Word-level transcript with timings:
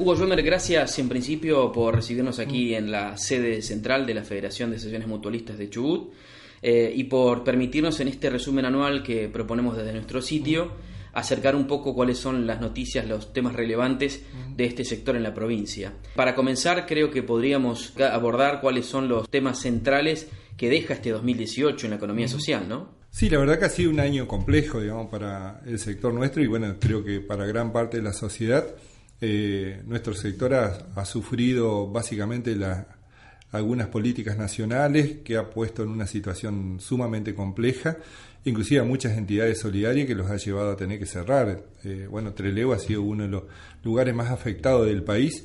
Hugo 0.00 0.14
Schwemmer, 0.14 0.42
gracias 0.42 0.98
en 0.98 1.10
principio 1.10 1.70
por 1.70 1.94
recibirnos 1.94 2.38
aquí 2.38 2.74
en 2.74 2.90
la 2.90 3.18
sede 3.18 3.60
central 3.60 4.06
de 4.06 4.14
la 4.14 4.24
Federación 4.24 4.70
de 4.70 4.78
Sesiones 4.78 5.06
Mutualistas 5.06 5.58
de 5.58 5.68
Chubut 5.68 6.14
eh, 6.62 6.90
y 6.96 7.04
por 7.04 7.44
permitirnos 7.44 8.00
en 8.00 8.08
este 8.08 8.30
resumen 8.30 8.64
anual 8.64 9.02
que 9.02 9.28
proponemos 9.28 9.76
desde 9.76 9.92
nuestro 9.92 10.22
sitio 10.22 10.72
acercar 11.12 11.54
un 11.54 11.66
poco 11.66 11.94
cuáles 11.94 12.16
son 12.16 12.46
las 12.46 12.62
noticias, 12.62 13.06
los 13.06 13.34
temas 13.34 13.52
relevantes 13.52 14.22
de 14.56 14.64
este 14.64 14.86
sector 14.86 15.16
en 15.16 15.22
la 15.22 15.34
provincia. 15.34 15.92
Para 16.16 16.34
comenzar, 16.34 16.86
creo 16.86 17.10
que 17.10 17.22
podríamos 17.22 17.92
abordar 18.00 18.62
cuáles 18.62 18.86
son 18.86 19.06
los 19.06 19.28
temas 19.28 19.60
centrales 19.60 20.28
que 20.56 20.70
deja 20.70 20.94
este 20.94 21.10
2018 21.10 21.86
en 21.86 21.90
la 21.90 21.96
economía 21.96 22.26
social, 22.26 22.66
¿no? 22.66 22.88
Sí, 23.10 23.28
la 23.28 23.38
verdad 23.38 23.58
que 23.58 23.66
ha 23.66 23.70
sido 23.70 23.90
un 23.90 24.00
año 24.00 24.26
complejo, 24.26 24.80
digamos, 24.80 25.10
para 25.10 25.60
el 25.66 25.78
sector 25.78 26.14
nuestro 26.14 26.42
y 26.42 26.46
bueno, 26.46 26.74
creo 26.80 27.04
que 27.04 27.20
para 27.20 27.44
gran 27.44 27.70
parte 27.70 27.98
de 27.98 28.02
la 28.02 28.14
sociedad. 28.14 28.64
Eh, 29.20 29.82
nuestro 29.86 30.14
sector 30.14 30.54
ha, 30.54 31.04
sufrido 31.04 31.88
básicamente 31.88 32.56
algunas 33.52 33.88
políticas 33.88 34.38
nacionales 34.38 35.18
que 35.24 35.36
ha 35.36 35.50
puesto 35.50 35.82
en 35.82 35.90
una 35.90 36.06
situación 36.06 36.78
sumamente 36.80 37.34
compleja 37.34 37.98
inclusive 38.44 38.80
a 38.80 38.84
muchas 38.84 39.16
entidades 39.16 39.58
solidarias 39.58 40.06
que 40.06 40.14
los 40.14 40.30
ha 40.30 40.36
llevado 40.36 40.70
a 40.70 40.76
tener 40.76 40.98
que 40.98 41.06
cerrar. 41.06 41.64
Eh, 41.84 42.06
bueno, 42.10 42.32
Trelew 42.32 42.72
ha 42.72 42.78
sido 42.78 43.02
uno 43.02 43.24
de 43.24 43.30
los 43.30 43.42
lugares 43.82 44.14
más 44.14 44.30
afectados 44.30 44.86
del 44.86 45.02
país 45.02 45.44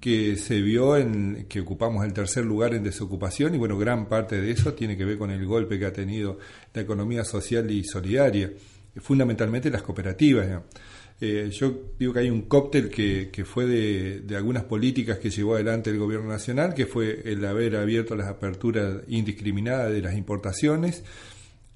que 0.00 0.36
se 0.36 0.60
vio 0.60 0.96
en 0.96 1.46
que 1.48 1.60
ocupamos 1.60 2.04
el 2.04 2.12
tercer 2.12 2.44
lugar 2.44 2.74
en 2.74 2.84
desocupación 2.84 3.54
y 3.54 3.58
bueno, 3.58 3.78
gran 3.78 4.08
parte 4.08 4.40
de 4.40 4.50
eso 4.50 4.74
tiene 4.74 4.96
que 4.96 5.04
ver 5.04 5.18
con 5.18 5.30
el 5.30 5.44
golpe 5.46 5.78
que 5.78 5.86
ha 5.86 5.92
tenido 5.92 6.38
la 6.74 6.82
economía 6.82 7.24
social 7.24 7.68
y 7.70 7.82
solidaria, 7.82 8.52
fundamentalmente 8.98 9.70
las 9.70 9.82
cooperativas. 9.82 10.62
Eh, 11.20 11.50
yo 11.50 11.72
digo 11.98 12.12
que 12.12 12.20
hay 12.20 12.30
un 12.30 12.42
cóctel 12.42 12.90
que, 12.90 13.30
que 13.32 13.44
fue 13.44 13.66
de, 13.66 14.20
de, 14.20 14.36
algunas 14.36 14.64
políticas 14.64 15.18
que 15.18 15.30
llevó 15.30 15.54
adelante 15.54 15.88
el 15.88 15.98
gobierno 15.98 16.28
nacional, 16.28 16.74
que 16.74 16.84
fue 16.84 17.22
el 17.24 17.44
haber 17.46 17.76
abierto 17.76 18.14
las 18.16 18.28
aperturas 18.28 18.98
indiscriminadas 19.08 19.92
de 19.92 20.02
las 20.02 20.14
importaciones, 20.14 21.04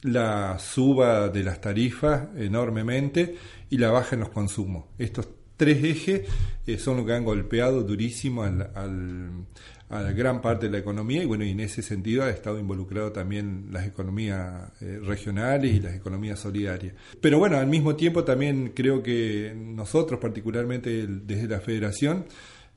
la 0.02 0.58
suba 0.58 1.28
de 1.28 1.42
las 1.42 1.60
tarifas 1.60 2.28
enormemente 2.36 3.36
y 3.70 3.78
la 3.78 3.90
baja 3.90 4.14
en 4.14 4.20
los 4.20 4.30
consumos. 4.30 4.84
Estos 4.98 5.28
tres 5.56 5.84
ejes 5.84 6.22
eh, 6.66 6.78
son 6.78 6.96
los 6.96 7.06
que 7.06 7.12
han 7.12 7.24
golpeado 7.24 7.82
durísimo 7.82 8.42
al, 8.44 9.46
a 9.90 10.02
gran 10.12 10.40
parte 10.40 10.66
de 10.66 10.72
la 10.72 10.78
economía 10.78 11.22
y 11.22 11.26
bueno, 11.26 11.44
y 11.44 11.50
en 11.50 11.60
ese 11.60 11.82
sentido 11.82 12.22
ha 12.22 12.30
estado 12.30 12.58
involucrado 12.58 13.10
también 13.10 13.66
las 13.72 13.86
economías 13.86 14.70
eh, 14.80 15.00
regionales 15.02 15.74
y 15.74 15.80
las 15.80 15.94
economías 15.94 16.38
solidarias. 16.38 16.94
Pero 17.20 17.38
bueno, 17.38 17.58
al 17.58 17.66
mismo 17.66 17.96
tiempo 17.96 18.22
también 18.24 18.72
creo 18.74 19.02
que 19.02 19.52
nosotros, 19.54 20.20
particularmente 20.20 21.06
desde 21.06 21.48
la 21.48 21.60
federación, 21.60 22.24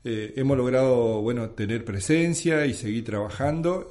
eh, 0.02 0.34
hemos 0.36 0.56
logrado 0.56 1.22
bueno, 1.22 1.50
tener 1.50 1.84
presencia 1.84 2.66
y 2.66 2.74
seguir 2.74 3.04
trabajando 3.04 3.90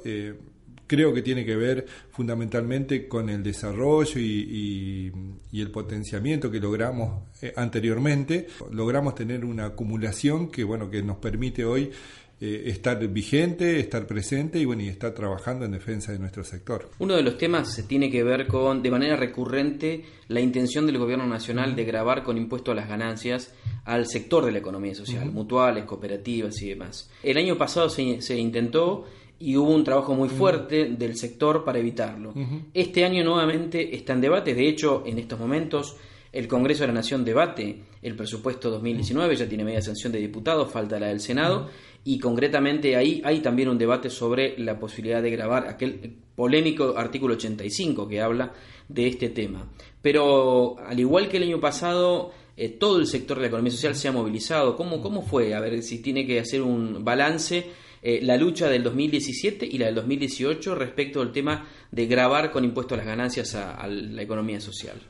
creo 0.86 1.12
que 1.14 1.22
tiene 1.22 1.44
que 1.44 1.56
ver 1.56 1.86
fundamentalmente 2.10 3.08
con 3.08 3.28
el 3.28 3.42
desarrollo 3.42 4.20
y, 4.20 5.12
el 5.52 5.70
potenciamiento 5.70 6.50
que 6.50 6.60
logramos 6.60 7.22
eh, 7.40 7.52
anteriormente. 7.56 8.48
Logramos 8.70 9.14
tener 9.14 9.44
una 9.44 9.66
acumulación 9.66 10.50
que, 10.50 10.64
bueno, 10.64 10.90
que 10.90 11.02
nos 11.02 11.16
permite 11.18 11.64
hoy 11.64 11.90
eh, 12.40 12.64
estar 12.66 13.06
vigente, 13.08 13.78
estar 13.78 14.06
presente 14.06 14.58
y 14.58 14.64
bueno, 14.64 14.82
y 14.82 14.88
estar 14.88 15.12
trabajando 15.14 15.64
en 15.64 15.72
defensa 15.72 16.12
de 16.12 16.18
nuestro 16.18 16.44
sector. 16.44 16.90
Uno 16.98 17.14
de 17.14 17.22
los 17.22 17.38
temas 17.38 17.84
tiene 17.86 18.10
que 18.10 18.22
ver 18.22 18.46
con, 18.46 18.82
de 18.82 18.90
manera 18.90 19.16
recurrente, 19.16 20.04
la 20.28 20.40
intención 20.40 20.86
del 20.86 20.98
gobierno 20.98 21.26
nacional 21.26 21.76
de 21.76 21.84
grabar 21.84 22.22
con 22.22 22.36
impuesto 22.36 22.72
a 22.72 22.74
las 22.74 22.88
ganancias 22.88 23.54
al 23.84 24.06
sector 24.06 24.44
de 24.44 24.52
la 24.52 24.58
economía 24.58 24.94
social, 24.94 25.30
mutuales, 25.30 25.84
cooperativas 25.84 26.60
y 26.62 26.70
demás. 26.70 27.10
El 27.22 27.36
año 27.36 27.56
pasado 27.56 27.88
se, 27.88 28.20
se 28.20 28.36
intentó 28.36 29.04
y 29.38 29.56
hubo 29.56 29.74
un 29.74 29.84
trabajo 29.84 30.14
muy 30.14 30.28
fuerte 30.28 30.86
del 30.86 31.16
sector 31.16 31.64
para 31.64 31.78
evitarlo. 31.78 32.32
Este 32.72 33.04
año 33.04 33.22
nuevamente 33.24 33.94
está 33.94 34.12
en 34.14 34.20
debate, 34.20 34.54
de 34.54 34.68
hecho 34.68 35.02
en 35.06 35.18
estos 35.18 35.38
momentos 35.38 35.96
el 36.32 36.48
Congreso 36.48 36.82
de 36.82 36.88
la 36.88 36.94
Nación 36.94 37.24
debate 37.24 37.78
el 38.02 38.16
presupuesto 38.16 38.70
2019, 38.70 39.36
ya 39.36 39.48
tiene 39.48 39.64
media 39.64 39.80
sanción 39.80 40.12
de 40.12 40.18
diputados, 40.18 40.70
falta 40.70 40.98
la 40.98 41.06
del 41.06 41.20
Senado, 41.20 41.70
y 42.04 42.18
concretamente 42.18 42.96
ahí 42.96 43.22
hay 43.24 43.40
también 43.40 43.68
un 43.68 43.78
debate 43.78 44.10
sobre 44.10 44.58
la 44.58 44.78
posibilidad 44.78 45.22
de 45.22 45.30
grabar 45.30 45.66
aquel 45.66 46.16
polémico 46.36 46.94
artículo 46.96 47.34
85 47.34 48.06
que 48.06 48.20
habla 48.20 48.52
de 48.88 49.06
este 49.08 49.30
tema. 49.30 49.70
Pero 50.02 50.76
al 50.78 51.00
igual 51.00 51.28
que 51.28 51.38
el 51.38 51.44
año 51.44 51.60
pasado, 51.60 52.32
eh, 52.56 52.68
todo 52.68 52.98
el 52.98 53.06
sector 53.06 53.38
de 53.38 53.42
la 53.42 53.48
economía 53.48 53.72
social 53.72 53.94
se 53.94 54.08
ha 54.08 54.12
movilizado. 54.12 54.76
¿Cómo, 54.76 55.00
¿Cómo 55.00 55.22
fue? 55.22 55.54
A 55.54 55.60
ver 55.60 55.82
si 55.82 56.02
tiene 56.02 56.26
que 56.26 56.40
hacer 56.40 56.60
un 56.60 57.04
balance 57.04 57.64
eh, 58.06 58.20
la 58.22 58.36
lucha 58.36 58.68
del 58.68 58.82
2017 58.82 59.64
y 59.64 59.78
la 59.78 59.86
del 59.86 59.94
2018 59.94 60.74
respecto 60.74 61.22
al 61.22 61.32
tema 61.32 61.66
de 61.90 62.06
grabar 62.06 62.50
con 62.50 62.62
impuestos 62.62 62.92
a 62.92 62.96
las 62.98 63.06
ganancias 63.06 63.54
a, 63.54 63.86
la 63.86 64.20
economía 64.20 64.60
social. 64.60 65.00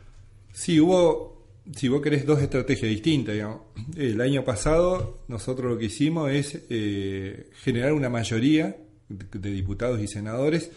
Sí, 0.53 0.78
hubo, 0.78 1.34
si 1.72 1.88
vos 1.88 2.02
querés, 2.02 2.26
dos 2.26 2.42
estrategias 2.42 2.91
distintas. 2.91 3.36
El 3.97 4.20
año 4.20 4.44
pasado 4.44 5.25
nosotros 5.28 5.72
lo 5.72 5.78
que 5.78 5.86
hicimos 5.86 6.30
es 6.30 6.62
eh, 6.69 7.50
generar 7.62 7.92
una 7.92 8.10
mayoría 8.10 8.76
de 9.08 9.50
diputados 9.50 10.00
y 10.00 10.06
senadores 10.06 10.70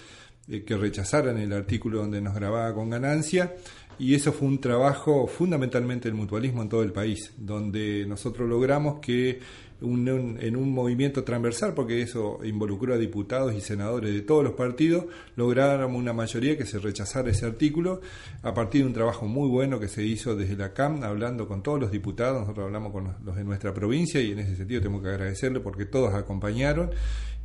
eh, 0.47 0.63
que 0.63 0.77
rechazaran 0.77 1.37
el 1.37 1.51
artículo 1.51 1.99
donde 1.99 2.21
nos 2.21 2.33
grababa 2.35 2.73
con 2.73 2.89
ganancia 2.89 3.53
y 3.99 4.13
eso 4.13 4.31
fue 4.31 4.47
un 4.47 4.59
trabajo 4.59 5.27
fundamentalmente 5.27 6.07
del 6.07 6.15
mutualismo 6.15 6.61
en 6.61 6.69
todo 6.69 6.83
el 6.83 6.91
país, 6.91 7.33
donde 7.37 8.05
nosotros 8.07 8.47
logramos 8.47 8.99
que 8.99 9.39
en 9.79 10.55
un 10.55 10.73
movimiento 10.73 11.23
transversal, 11.23 11.73
porque 11.73 12.01
eso 12.01 12.39
involucró 12.43 12.95
a 12.95 12.97
diputados 12.97 13.53
y 13.53 13.61
senadores 13.61 14.11
de 14.11 14.21
todos 14.21 14.43
los 14.43 14.53
partidos, 14.53 15.05
lográramos 15.35 15.99
una 15.99 16.13
mayoría 16.13 16.57
que 16.57 16.65
se 16.65 16.79
rechazara 16.79 17.29
ese 17.29 17.45
artículo 17.45 18.01
a 18.41 18.53
partir 18.53 18.81
de 18.81 18.87
un 18.87 18.93
trabajo 18.93 19.27
muy 19.27 19.47
bueno 19.47 19.79
que 19.79 19.87
se 19.87 20.03
hizo 20.03 20.35
desde 20.35 20.55
la 20.55 20.73
CAM, 20.73 21.03
hablando 21.03 21.47
con 21.47 21.61
todos 21.61 21.79
los 21.79 21.91
diputados, 21.91 22.41
nosotros 22.41 22.65
hablamos 22.65 22.91
con 22.91 23.15
los 23.23 23.35
de 23.35 23.43
nuestra 23.43 23.73
provincia 23.73 24.19
y 24.19 24.31
en 24.31 24.39
ese 24.39 24.55
sentido 24.55 24.81
tengo 24.81 25.01
que 25.01 25.09
agradecerle 25.09 25.59
porque 25.59 25.85
todos 25.85 26.13
acompañaron 26.15 26.89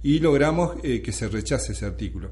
y 0.03 0.19
logramos 0.19 0.77
eh, 0.83 1.03
que 1.03 1.13
se 1.13 1.29
rechace 1.29 1.73
ese 1.73 1.85
artículo. 1.85 2.31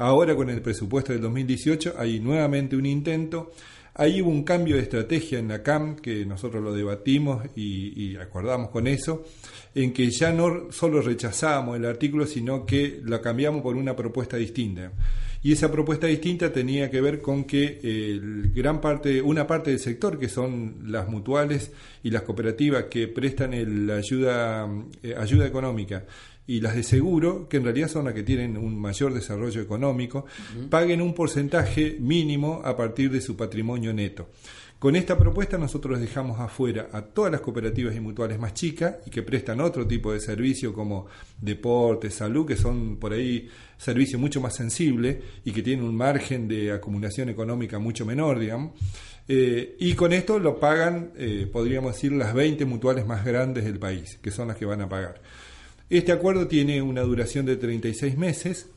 Ahora 0.00 0.34
con 0.34 0.48
el 0.48 0.62
presupuesto 0.62 1.12
del 1.12 1.20
2018 1.20 1.96
hay 1.98 2.20
nuevamente 2.20 2.74
un 2.74 2.86
intento 2.86 3.52
Ahí 3.94 4.22
hubo 4.22 4.30
un 4.30 4.44
cambio 4.44 4.76
de 4.76 4.82
estrategia 4.82 5.38
en 5.38 5.48
la 5.48 5.62
CAM, 5.62 5.96
que 5.96 6.24
nosotros 6.24 6.62
lo 6.62 6.72
debatimos 6.72 7.44
y, 7.56 8.16
acordamos 8.16 8.70
con 8.70 8.86
eso, 8.86 9.24
en 9.74 9.92
que 9.92 10.10
ya 10.10 10.32
no 10.32 10.70
solo 10.70 11.02
rechazábamos 11.02 11.76
el 11.76 11.84
artículo, 11.84 12.26
sino 12.26 12.64
que 12.64 13.00
lo 13.02 13.20
cambiamos 13.20 13.62
por 13.62 13.76
una 13.76 13.96
propuesta 13.96 14.36
distinta. 14.36 14.92
Y 15.42 15.52
esa 15.52 15.72
propuesta 15.72 16.06
distinta 16.06 16.52
tenía 16.52 16.90
que 16.90 17.00
ver 17.00 17.20
con 17.20 17.44
que 17.44 18.20
gran 18.54 18.80
parte, 18.80 19.20
una 19.22 19.46
parte 19.46 19.70
del 19.70 19.80
sector, 19.80 20.18
que 20.18 20.28
son 20.28 20.76
las 20.86 21.08
mutuales 21.08 21.72
y 22.02 22.10
las 22.10 22.22
cooperativas 22.22 22.84
que 22.84 23.08
prestan 23.08 23.86
la 23.86 23.96
ayuda, 23.96 24.68
eh, 25.02 25.14
ayuda 25.18 25.46
económica, 25.46 26.04
y 26.50 26.60
las 26.60 26.74
de 26.74 26.82
seguro, 26.82 27.48
que 27.48 27.58
en 27.58 27.62
realidad 27.62 27.86
son 27.86 28.06
las 28.06 28.12
que 28.12 28.24
tienen 28.24 28.56
un 28.56 28.76
mayor 28.76 29.14
desarrollo 29.14 29.62
económico, 29.62 30.26
paguen 30.68 31.00
un 31.00 31.14
porcentaje 31.14 31.96
mínimo 32.00 32.60
a 32.64 32.76
partir 32.76 33.08
de 33.12 33.20
su 33.20 33.36
patrimonio 33.36 33.94
neto. 33.94 34.30
Con 34.76 34.96
esta 34.96 35.16
propuesta 35.16 35.58
nosotros 35.58 36.00
dejamos 36.00 36.40
afuera 36.40 36.88
a 36.90 37.02
todas 37.02 37.30
las 37.30 37.40
cooperativas 37.40 37.94
y 37.94 38.00
mutuales 38.00 38.40
más 38.40 38.52
chicas 38.52 38.96
y 39.06 39.10
que 39.10 39.22
prestan 39.22 39.60
otro 39.60 39.86
tipo 39.86 40.12
de 40.12 40.18
servicio 40.18 40.72
como 40.72 41.06
deporte, 41.40 42.10
salud, 42.10 42.44
que 42.44 42.56
son 42.56 42.96
por 42.96 43.12
ahí 43.12 43.48
servicios 43.78 44.20
mucho 44.20 44.40
más 44.40 44.56
sensibles 44.56 45.18
y 45.44 45.52
que 45.52 45.62
tienen 45.62 45.84
un 45.84 45.94
margen 45.94 46.48
de 46.48 46.72
acumulación 46.72 47.28
económica 47.28 47.78
mucho 47.78 48.04
menor, 48.04 48.40
digamos. 48.40 48.72
Eh, 49.28 49.76
y 49.78 49.94
con 49.94 50.12
esto 50.12 50.40
lo 50.40 50.58
pagan, 50.58 51.12
eh, 51.16 51.48
podríamos 51.52 51.94
decir, 51.94 52.10
las 52.10 52.34
20 52.34 52.64
mutuales 52.64 53.06
más 53.06 53.24
grandes 53.24 53.62
del 53.62 53.78
país, 53.78 54.18
que 54.20 54.32
son 54.32 54.48
las 54.48 54.56
que 54.56 54.64
van 54.64 54.80
a 54.80 54.88
pagar. 54.88 55.20
Este 55.90 56.12
acuerdo 56.12 56.46
tiene 56.46 56.80
una 56.82 57.02
duración 57.02 57.46
de 57.46 57.56
36 57.56 58.16
meses. 58.16 58.68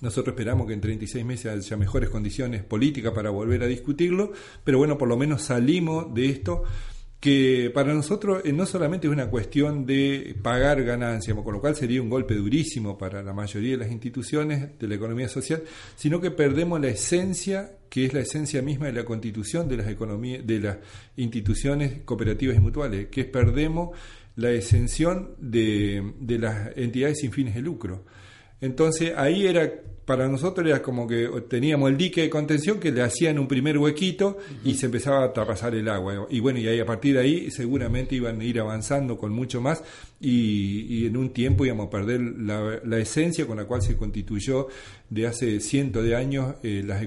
Nosotros 0.00 0.34
esperamos 0.34 0.68
que 0.68 0.74
en 0.74 0.80
36 0.80 1.24
meses 1.24 1.52
haya 1.52 1.76
mejores 1.76 2.10
condiciones 2.10 2.62
políticas 2.62 3.12
para 3.12 3.30
volver 3.30 3.64
a 3.64 3.66
discutirlo, 3.66 4.32
pero 4.62 4.78
bueno, 4.78 4.96
por 4.96 5.08
lo 5.08 5.16
menos 5.16 5.42
salimos 5.42 6.14
de 6.14 6.26
esto 6.26 6.62
que 7.18 7.72
para 7.74 7.92
nosotros 7.92 8.42
eh, 8.44 8.52
no 8.52 8.66
solamente 8.66 9.08
es 9.08 9.12
una 9.12 9.28
cuestión 9.28 9.84
de 9.84 10.36
pagar 10.42 10.84
ganancias, 10.84 11.36
con 11.36 11.52
lo 11.52 11.60
cual 11.60 11.74
sería 11.74 12.00
un 12.00 12.08
golpe 12.08 12.34
durísimo 12.34 12.96
para 12.96 13.20
la 13.22 13.32
mayoría 13.34 13.72
de 13.72 13.76
las 13.78 13.90
instituciones 13.90 14.78
de 14.78 14.88
la 14.88 14.94
economía 14.94 15.28
social, 15.28 15.64
sino 15.96 16.20
que 16.20 16.30
perdemos 16.30 16.80
la 16.80 16.88
esencia, 16.88 17.78
que 17.90 18.06
es 18.06 18.14
la 18.14 18.20
esencia 18.20 18.62
misma 18.62 18.86
de 18.86 18.92
la 18.92 19.04
constitución 19.04 19.68
de 19.68 19.76
las 19.76 19.88
economías, 19.88 20.46
de 20.46 20.60
las 20.60 20.78
instituciones 21.16 22.02
cooperativas 22.04 22.56
y 22.56 22.60
mutuales, 22.60 23.08
que 23.08 23.22
es 23.22 23.26
perdemos 23.26 23.90
la 24.40 24.50
exención 24.52 25.34
de, 25.38 26.12
de 26.18 26.38
las 26.38 26.76
entidades 26.76 27.18
sin 27.18 27.32
fines 27.32 27.54
de 27.54 27.60
lucro. 27.60 28.04
Entonces 28.60 29.12
ahí 29.16 29.46
era 29.46 29.70
para 30.10 30.26
nosotros 30.26 30.66
era 30.66 30.82
como 30.82 31.06
que 31.06 31.28
teníamos 31.48 31.88
el 31.88 31.96
dique 31.96 32.22
de 32.22 32.30
contención 32.30 32.80
que 32.80 32.90
le 32.90 33.00
hacían 33.00 33.38
un 33.38 33.46
primer 33.46 33.78
huequito 33.78 34.38
y 34.64 34.74
se 34.74 34.86
empezaba 34.86 35.26
a 35.26 35.32
pasar 35.32 35.76
el 35.76 35.88
agua. 35.88 36.26
Y 36.28 36.40
bueno, 36.40 36.58
y 36.58 36.66
ahí 36.66 36.80
a 36.80 36.84
partir 36.84 37.14
de 37.14 37.20
ahí 37.20 37.50
seguramente 37.52 38.16
iban 38.16 38.40
a 38.40 38.44
ir 38.44 38.58
avanzando 38.58 39.16
con 39.16 39.30
mucho 39.30 39.60
más 39.60 39.84
y, 40.20 41.06
en 41.06 41.16
un 41.16 41.30
tiempo 41.30 41.64
íbamos 41.64 41.86
a 41.86 41.90
perder 41.90 42.20
la, 42.20 42.98
esencia 42.98 43.46
con 43.46 43.58
la 43.58 43.66
cual 43.66 43.82
se 43.82 43.96
constituyó 43.96 44.66
de 45.08 45.28
hace 45.28 45.60
cientos 45.60 46.02
de 46.02 46.16
años 46.16 46.56
eh, 46.64 46.82
las, 46.84 47.00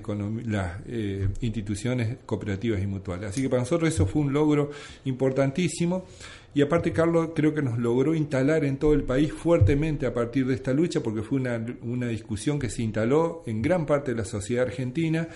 las 0.45 0.79
eh, 0.87 1.27
instituciones 1.41 2.19
cooperativas 2.25 2.81
y 2.81 2.87
mutuales. 2.87 3.31
Así 3.31 3.41
que 3.41 3.49
para 3.49 3.63
nosotros 3.63 3.93
eso 3.93 4.05
fue 4.05 4.21
un 4.21 4.31
logro 4.31 4.71
importantísimo. 5.03 6.05
Y 6.55 6.61
aparte 6.61 6.91
Carlos 6.91 7.29
creo 7.35 7.53
que 7.53 7.61
nos 7.61 7.79
logró 7.79 8.13
instalar 8.13 8.63
en 8.63 8.77
todo 8.77 8.93
el 8.93 9.03
país 9.03 9.33
fuertemente 9.33 10.05
a 10.05 10.13
partir 10.13 10.45
de 10.45 10.53
esta 10.53 10.73
lucha, 10.73 11.01
porque 11.01 11.23
fue 11.23 11.39
una, 11.39 11.65
una 11.81 12.07
discusión 12.07 12.59
que 12.59 12.69
se 12.69 12.83
instaló 12.83 13.43
en 13.45 13.61
gran 13.61 13.85
parte 13.85 14.11
de 14.11 14.17
la 14.17 14.25
sociedad 14.25 14.65
argentina. 14.65 15.27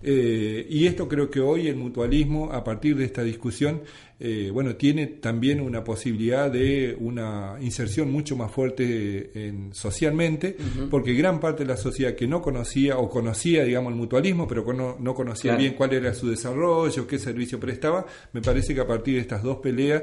Eh, 0.00 0.64
y 0.70 0.86
esto 0.86 1.08
creo 1.08 1.28
que 1.28 1.40
hoy 1.40 1.66
el 1.66 1.76
mutualismo, 1.76 2.52
a 2.52 2.62
partir 2.62 2.96
de 2.96 3.04
esta 3.04 3.24
discusión, 3.24 3.82
eh, 4.20 4.50
bueno, 4.52 4.76
tiene 4.76 5.06
también 5.06 5.60
una 5.60 5.82
posibilidad 5.82 6.50
de 6.50 6.96
una 7.00 7.56
inserción 7.60 8.10
mucho 8.10 8.36
más 8.36 8.50
fuerte 8.50 9.30
en, 9.34 9.74
socialmente, 9.74 10.56
porque 10.90 11.14
gran 11.14 11.40
parte 11.40 11.64
de 11.64 11.68
la 11.68 11.76
sociedad 11.76 12.14
que 12.14 12.28
no 12.28 12.40
conocía 12.40 12.98
o 12.98 13.08
conocía, 13.08 13.64
digamos, 13.64 13.92
el 13.92 13.98
mutualismo, 13.98 14.46
pero 14.46 14.72
no, 14.72 14.96
no 15.00 15.14
conocía 15.14 15.56
bien 15.56 15.74
cuál 15.74 15.92
era 15.92 16.14
su 16.14 16.28
desarrollo, 16.28 17.06
qué 17.06 17.18
servicio 17.18 17.58
prestaba, 17.58 18.06
me 18.32 18.40
parece 18.40 18.74
que 18.74 18.80
a 18.80 18.86
partir 18.86 19.14
de 19.14 19.20
estas 19.20 19.42
dos 19.42 19.58
peleas 19.58 20.02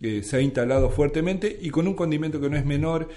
se 0.00 0.36
ha 0.36 0.40
instalado 0.40 0.90
fuertemente 0.90 1.58
y 1.60 1.70
con 1.70 1.86
un 1.86 1.94
condimento 1.94 2.40
que 2.40 2.50
no 2.50 2.56
es 2.56 2.64
menor. 2.64 3.08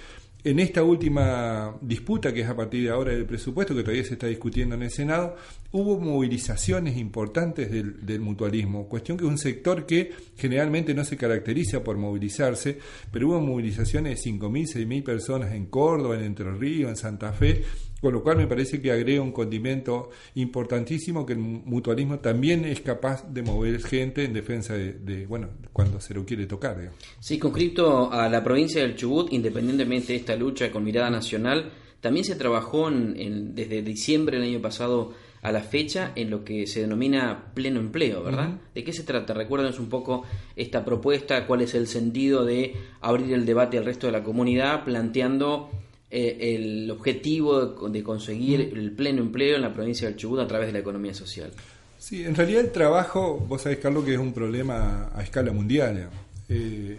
En 0.41 0.59
esta 0.59 0.83
última 0.83 1.75
disputa, 1.81 2.33
que 2.33 2.41
es 2.41 2.47
a 2.47 2.55
partir 2.55 2.83
de 2.83 2.89
ahora 2.89 3.11
del 3.11 3.25
presupuesto, 3.25 3.75
que 3.75 3.81
todavía 3.81 4.05
se 4.05 4.13
está 4.13 4.27
discutiendo 4.27 4.75
en 4.75 4.83
el 4.83 4.91
Senado, 4.91 5.35
hubo 5.71 5.99
movilizaciones 5.99 6.97
importantes 6.97 7.71
del, 7.71 8.19
mutualismo, 8.19 8.87
cuestión 8.87 9.17
que 9.17 9.25
es 9.25 9.29
un 9.29 9.37
sector 9.37 9.85
que 9.85 10.11
generalmente 10.35 10.93
no 10.93 11.05
se 11.05 11.15
caracteriza 11.15 11.83
por 11.83 11.97
movilizarse, 11.97 12.79
pero 13.11 13.27
hubo 13.27 13.41
movilizaciones 13.41 14.23
de 14.23 14.31
5.000, 14.31 14.87
6.000 14.87 15.03
personas 15.03 15.53
en 15.53 15.67
Córdoba, 15.67 16.15
en 16.15 16.23
Entre 16.23 16.51
Ríos, 16.51 16.89
en 16.89 16.95
Santa 16.95 17.31
Fe, 17.33 17.63
con 18.01 18.13
lo 18.13 18.23
cual 18.23 18.37
me 18.37 18.47
parece 18.47 18.81
que 18.81 18.91
agrega 18.91 19.21
un 19.21 19.31
condimento 19.31 20.09
importantísimo 20.35 21.25
que 21.25 21.33
el 21.33 21.39
mutualismo 21.39 22.19
también 22.19 22.65
es 22.65 22.81
capaz 22.81 23.27
de 23.31 23.43
mover 23.43 23.81
gente 23.83 24.23
en 24.23 24.33
defensa 24.33 24.73
de, 24.75 25.25
bueno, 25.27 25.49
cuando 25.73 25.99
se 25.99 26.13
lo 26.13 26.25
quiere 26.25 26.45
tocar. 26.45 26.91
Sí, 27.19 27.37
conscripto 27.37 28.11
a 28.11 28.29
la 28.29 28.43
provincia 28.43 28.81
del 28.81 28.95
Chubut, 28.95 29.31
independientemente 29.33 30.13
de 30.13 30.19
esta 30.19 30.35
lucha 30.35 30.71
con 30.71 30.83
mirada 30.83 31.09
nacional, 31.09 31.71
también 31.99 32.25
se 32.25 32.35
trabajó 32.35 32.87
en, 32.87 33.53
desde 33.53 33.81
diciembre 33.81 34.37
del 34.39 34.47
año 34.47 34.61
pasado 34.61 35.13
a 35.41 35.51
la 35.51 35.61
fecha 35.61 36.11
en 36.15 36.29
lo 36.29 36.43
que 36.43 36.67
se 36.67 36.81
denomina 36.81 37.51
pleno 37.53 37.79
empleo, 37.79 38.23
¿verdad? 38.23 38.59
¿De 38.73 38.83
qué 38.83 38.93
se 38.93 39.03
trata? 39.03 39.33
Recuérdanos 39.33 39.79
un 39.79 39.89
poco 39.89 40.23
esta 40.55 40.83
propuesta, 40.83 41.47
cuál 41.47 41.61
es 41.61 41.73
el 41.75 41.87
sentido 41.87 42.45
de 42.45 42.75
abrir 43.01 43.33
el 43.33 43.45
debate 43.45 43.77
al 43.77 43.85
resto 43.85 44.07
de 44.07 44.13
la 44.13 44.23
comunidad 44.23 44.83
planteando 44.83 45.69
eh, 46.11 46.55
el 46.55 46.89
objetivo 46.89 47.89
de, 47.89 48.03
conseguir 48.03 48.73
el 48.75 48.91
pleno 48.91 49.21
empleo 49.21 49.55
en 49.55 49.61
la 49.61 49.73
provincia 49.73 50.07
del 50.07 50.17
Chubut 50.17 50.39
a 50.39 50.47
través 50.47 50.67
de 50.67 50.73
la 50.73 50.79
economía 50.79 51.13
social. 51.13 51.51
Sí, 51.99 52.23
en 52.23 52.33
realidad 52.33 52.61
el 52.61 52.71
trabajo, 52.71 53.37
vos 53.47 53.61
sabés, 53.61 53.77
Carlos, 53.77 54.05
que 54.05 54.13
es 54.13 54.19
un 54.19 54.33
problema 54.33 55.11
a 55.13 55.21
escala 55.21 55.51
mundial. 55.51 56.09
Eh, 56.51 56.97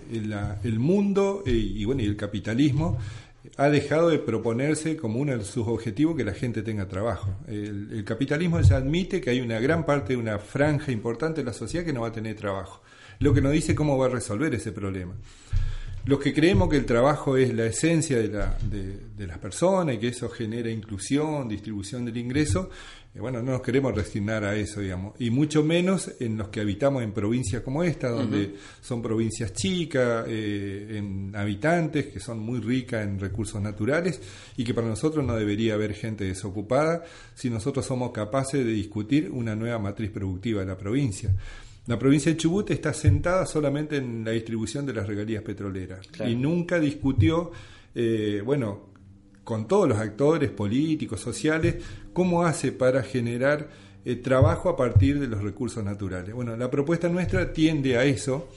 el, 0.63 0.79
mundo 0.79 1.43
eh, 1.45 1.51
y, 1.51 1.85
bueno, 1.85 2.03
y 2.03 2.05
el 2.05 2.17
capitalismo 2.17 2.99
ha 3.57 3.69
dejado 3.69 4.11
de 4.11 4.19
proponerse 4.19 4.97
como 4.97 5.19
uno 5.19 5.37
de 5.37 5.45
sus 5.45 5.67
objetivos 5.67 6.17
que 6.17 6.25
la 6.25 6.35
gente 6.35 6.63
tenga 6.63 6.87
trabajo. 6.89 7.31
El, 7.49 8.05
capitalismo 8.05 8.61
ya 8.61 8.77
admite 8.77 9.21
que 9.21 9.31
hay 9.31 9.41
una 9.41 9.61
gran 9.61 9.85
parte 9.87 10.17
una 10.17 10.39
franja 10.39 10.93
importante 10.93 11.41
de 11.41 11.47
la 11.47 11.53
sociedad 11.53 11.85
que 11.85 11.93
no 11.93 12.03
va 12.03 12.09
a 12.09 12.13
tener 12.13 12.37
trabajo, 12.37 12.83
lo 13.19 13.33
que 13.33 13.41
nos 13.41 13.53
dice 13.53 13.75
cómo 13.75 13.97
va 13.97 14.07
a 14.07 14.11
resolver 14.11 14.55
ese 14.55 14.73
problema. 14.73 15.15
Los 16.07 16.19
que 16.19 16.33
creemos 16.33 16.71
que 16.71 16.77
el 16.77 16.87
trabajo 16.87 17.37
es 17.37 17.53
la 17.53 17.67
esencia 17.67 18.19
de, 18.19 18.29
la, 18.29 18.57
de, 18.63 19.27
las 19.27 19.39
personas 19.39 19.95
y 19.95 19.99
que 19.99 20.09
eso 20.09 20.31
genera 20.31 20.71
inclusión, 20.71 21.47
distribución 21.47 22.07
del 22.07 22.17
ingreso, 22.17 22.71
bueno, 23.19 23.43
no 23.43 23.53
nos 23.53 23.63
queremos 23.63 23.93
resignar 23.93 24.45
a 24.45 24.55
eso, 24.55 24.81
digamos, 24.81 25.21
y 25.21 25.31
mucho 25.31 25.65
menos 25.65 26.13
en 26.21 26.39
los 26.39 26.49
que 26.49 26.61
habitamos 26.61 27.03
en 27.03 27.13
provincias 27.13 27.63
como 27.63 27.83
esta, 27.83 28.09
donde 28.09 28.55
son 28.81 29.03
provincias 29.03 29.53
chicas, 29.53 30.25
eh, 30.29 30.97
en 30.97 31.35
habitantes, 31.35 32.07
que 32.07 32.21
son 32.21 32.39
muy 32.39 32.61
ricas 32.61 33.05
en 33.05 33.19
recursos 33.19 33.61
naturales 33.61 34.21
y 34.57 34.63
que 34.63 34.75
para 34.75 34.87
nosotros 34.87 35.27
no 35.27 35.35
debería 35.35 35.75
haber 35.75 35.95
gente 35.95 36.25
desocupada 36.25 37.03
si 37.35 37.51
nosotros 37.51 37.85
somos 37.85 38.13
capaces 38.13 38.65
de 38.65 38.73
discutir 38.73 39.29
una 39.31 39.57
nueva 39.57 39.81
matriz 39.81 40.11
productiva 40.11 40.61
de 40.61 40.67
la 40.67 40.79
provincia. 40.79 41.35
La 41.89 41.99
provincia 41.99 42.31
de 42.31 42.39
Chubut 42.39 42.71
está 42.71 42.93
sentada 42.95 43.45
solamente 43.45 43.97
en 43.97 44.25
la 44.25 44.31
distribución 44.31 44.87
de 44.87 44.93
las 44.93 45.09
regalías 45.09 45.43
petroleras 45.43 46.07
y 46.25 46.37
nunca 46.37 46.79
discutió, 46.79 47.51
eh, 47.93 48.41
bueno, 48.45 48.91
con 49.51 49.67
todos 49.67 49.89
los 49.89 49.99
actores 49.99 50.49
políticos, 50.49 51.21
sociales, 51.21 51.83
cómo 52.13 52.45
hace 52.45 52.71
para 52.71 53.03
generar 53.03 53.69
eh, 54.05 54.15
trabajo 54.15 54.69
a 54.69 54.77
partir 54.77 55.19
de 55.19 55.27
los 55.27 55.43
recursos 55.43 55.83
naturales. 55.83 56.33
Bueno, 56.33 56.57
la 56.57 56.71
propuesta 56.71 57.09
nuestra 57.09 57.53
tiende 57.53 57.99
a 57.99 58.05
eso, 58.05 58.49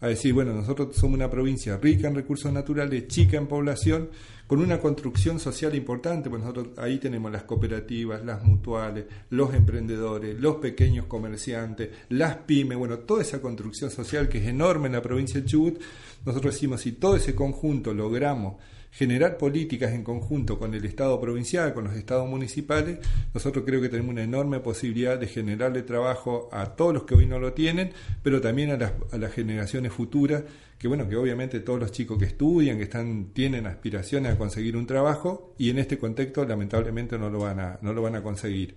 a 0.00 0.08
decir, 0.08 0.34
bueno, 0.34 0.52
nosotros 0.52 0.96
somos 0.96 1.14
una 1.14 1.30
provincia 1.30 1.76
rica 1.76 2.08
en 2.08 2.16
recursos 2.16 2.52
naturales, 2.52 3.06
chica 3.06 3.36
en 3.36 3.46
población, 3.46 4.08
con 4.48 4.58
una 4.58 4.80
construcción 4.80 5.38
social 5.38 5.72
importante, 5.76 6.28
pues 6.28 6.42
nosotros 6.42 6.76
ahí 6.78 6.98
tenemos 6.98 7.30
las 7.30 7.44
cooperativas, 7.44 8.24
las 8.24 8.42
mutuales, 8.42 9.04
los 9.28 9.54
emprendedores, 9.54 10.36
los 10.40 10.56
pequeños 10.56 11.06
comerciantes, 11.06 11.90
las 12.08 12.38
pymes, 12.38 12.76
bueno, 12.76 12.98
toda 12.98 13.22
esa 13.22 13.40
construcción 13.40 13.92
social 13.92 14.28
que 14.28 14.38
es 14.38 14.48
enorme 14.48 14.88
en 14.88 14.94
la 14.94 15.02
provincia 15.02 15.40
de 15.40 15.46
Chubut, 15.46 15.80
nosotros 16.26 16.54
decimos, 16.54 16.80
si 16.80 16.90
todo 16.90 17.14
ese 17.14 17.36
conjunto 17.36 17.94
logramos 17.94 18.56
generar 18.90 19.38
políticas 19.38 19.92
en 19.92 20.02
conjunto 20.02 20.58
con 20.58 20.74
el 20.74 20.84
Estado 20.84 21.20
provincial, 21.20 21.74
con 21.74 21.84
los 21.84 21.94
estados 21.94 22.28
municipales, 22.28 22.98
nosotros 23.32 23.64
creo 23.64 23.80
que 23.80 23.88
tenemos 23.88 24.12
una 24.12 24.24
enorme 24.24 24.60
posibilidad 24.60 25.18
de 25.18 25.26
generarle 25.26 25.82
trabajo 25.82 26.48
a 26.52 26.74
todos 26.74 26.94
los 26.94 27.02
que 27.04 27.14
hoy 27.14 27.26
no 27.26 27.38
lo 27.38 27.52
tienen, 27.52 27.92
pero 28.22 28.40
también 28.40 28.70
a 28.70 28.76
las, 28.76 28.92
a 29.12 29.18
las 29.18 29.32
generaciones 29.32 29.92
futuras 29.92 30.42
que 30.80 30.88
bueno, 30.88 31.06
que 31.06 31.14
obviamente 31.14 31.60
todos 31.60 31.78
los 31.78 31.92
chicos 31.92 32.18
que 32.18 32.24
estudian, 32.24 32.78
que 32.78 32.84
están, 32.84 33.26
tienen 33.34 33.66
aspiraciones 33.66 34.32
a 34.32 34.38
conseguir 34.38 34.78
un 34.78 34.86
trabajo 34.86 35.52
y 35.58 35.68
en 35.68 35.78
este 35.78 35.98
contexto 35.98 36.42
lamentablemente 36.46 37.18
no 37.18 37.28
lo 37.28 37.40
van 37.40 37.60
a, 37.60 37.78
no 37.82 37.92
lo 37.92 38.00
van 38.00 38.16
a 38.16 38.22
conseguir. 38.22 38.76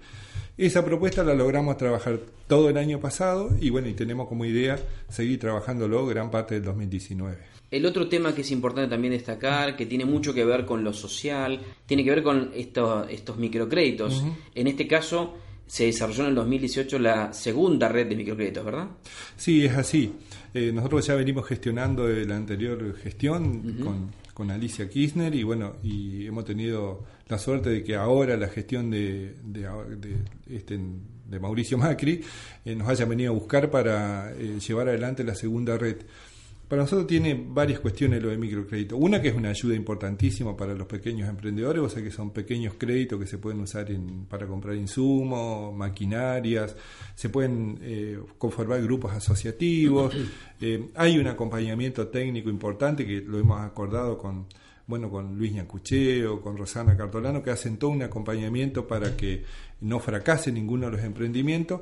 Esa 0.58 0.84
propuesta 0.84 1.24
la 1.24 1.34
logramos 1.34 1.78
trabajar 1.78 2.20
todo 2.48 2.70
el 2.70 2.76
año 2.76 3.00
pasado 3.00 3.52
y 3.58 3.70
bueno, 3.70 3.88
y 3.88 3.94
tenemos 3.94 4.28
como 4.28 4.44
idea 4.44 4.78
seguir 5.08 5.40
trabajándolo 5.40 6.06
gran 6.06 6.30
parte 6.30 6.56
del 6.56 6.66
2019. 6.66 7.38
El 7.74 7.88
otro 7.88 8.08
tema 8.08 8.36
que 8.36 8.42
es 8.42 8.52
importante 8.52 8.88
también 8.88 9.14
destacar, 9.14 9.76
que 9.76 9.88
tiene 9.88 10.06
mucho 10.06 10.32
que 10.32 10.46
ver 10.46 10.64
con 10.64 10.84
lo 10.84 10.94
social, 10.94 11.60
tiene 11.88 12.04
que 12.04 12.12
ver 12.12 12.22
con 12.22 12.52
estos, 12.54 13.10
estos 13.10 13.36
microcréditos. 13.38 14.24
En 14.54 14.68
este 14.68 14.88
caso, 14.88 15.34
se 15.66 15.86
desarrolló 15.86 16.22
en 16.22 16.30
el 16.30 16.36
2018 16.36 17.00
la 17.00 17.34
segunda 17.34 17.90
red 17.90 18.08
de 18.08 18.16
microcréditos, 18.16 18.64
¿verdad? 18.64 18.90
Sí, 19.36 19.66
es 19.66 19.76
así. 19.76 20.14
Eh, 20.54 20.72
nosotros 20.72 21.08
ya 21.08 21.16
venimos 21.16 21.48
gestionando 21.48 22.06
de 22.06 22.28
la 22.28 22.36
anterior 22.36 22.96
gestión 22.96 23.80
con, 23.84 24.12
con, 24.36 24.52
Alicia 24.52 24.88
Kirchner 24.88 25.34
y 25.34 25.42
bueno, 25.42 25.78
y 25.82 26.28
hemos 26.28 26.46
tenido 26.46 27.04
la 27.28 27.40
suerte 27.40 27.72
de 27.72 27.84
que 27.84 27.96
ahora 27.96 28.38
la 28.38 28.50
gestión 28.50 28.92
de, 28.92 29.34
de, 29.44 29.68
este, 30.48 30.80
de 31.26 31.40
Mauricio 31.40 31.80
Macri 31.80 32.22
eh, 32.66 32.76
nos 32.76 32.88
haya 32.88 33.06
venido 33.06 33.32
a 33.32 33.34
buscar 33.34 33.72
para 33.72 34.32
eh, 34.34 34.60
llevar 34.60 34.90
adelante 34.90 35.24
la 35.24 35.34
segunda 35.34 35.76
red. 35.76 35.98
Para 36.74 36.86
nosotros 36.86 37.06
tiene 37.06 37.40
varias 37.50 37.80
cuestiones 37.82 38.20
lo 38.20 38.30
de 38.30 38.38
microcrédito. 38.40 38.98
Una 38.98 39.22
que 39.22 39.28
es 39.28 39.36
una 39.36 39.50
ayuda 39.50 39.76
importantísima 39.76 40.58
para 40.58 40.74
los 40.74 40.88
pequeños 40.88 41.30
emprendedores, 41.30 41.84
o 41.84 41.88
sea 41.88 42.02
que 42.02 42.10
son 42.10 42.32
pequeños 42.32 42.74
créditos 42.80 43.20
que 43.20 43.28
se 43.28 43.38
pueden 43.38 43.62
usar 43.62 43.86
para 44.28 44.48
comprar 44.48 44.76
insumos, 44.76 45.72
maquinarias, 45.76 46.76
se 47.14 47.30
pueden 47.30 47.78
eh, 47.80 48.20
conformar 48.40 48.82
grupos 48.82 49.14
asociativos. 49.14 50.16
Eh, 50.66 50.92
hay 50.96 51.18
un 51.18 51.28
acompañamiento 51.28 52.08
técnico 52.08 52.50
importante 52.50 53.06
que 53.06 53.20
lo 53.20 53.38
hemos 53.38 53.60
acordado 53.60 54.18
con 54.18 54.46
bueno, 54.88 55.10
con 55.10 55.38
Luis 55.38 55.52
Ñacucheo, 55.52 56.42
con 56.42 56.56
Rosana 56.56 56.96
Cartolano, 56.96 57.44
que 57.44 57.52
hacen 57.52 57.78
todo 57.78 57.92
un 57.92 58.02
acompañamiento 58.02 58.88
para 58.88 59.18
que 59.18 59.44
no 59.82 60.00
fracase 60.00 60.52
ninguno 60.52 60.86
de 60.86 60.94
los 60.94 61.04
emprendimientos. 61.04 61.82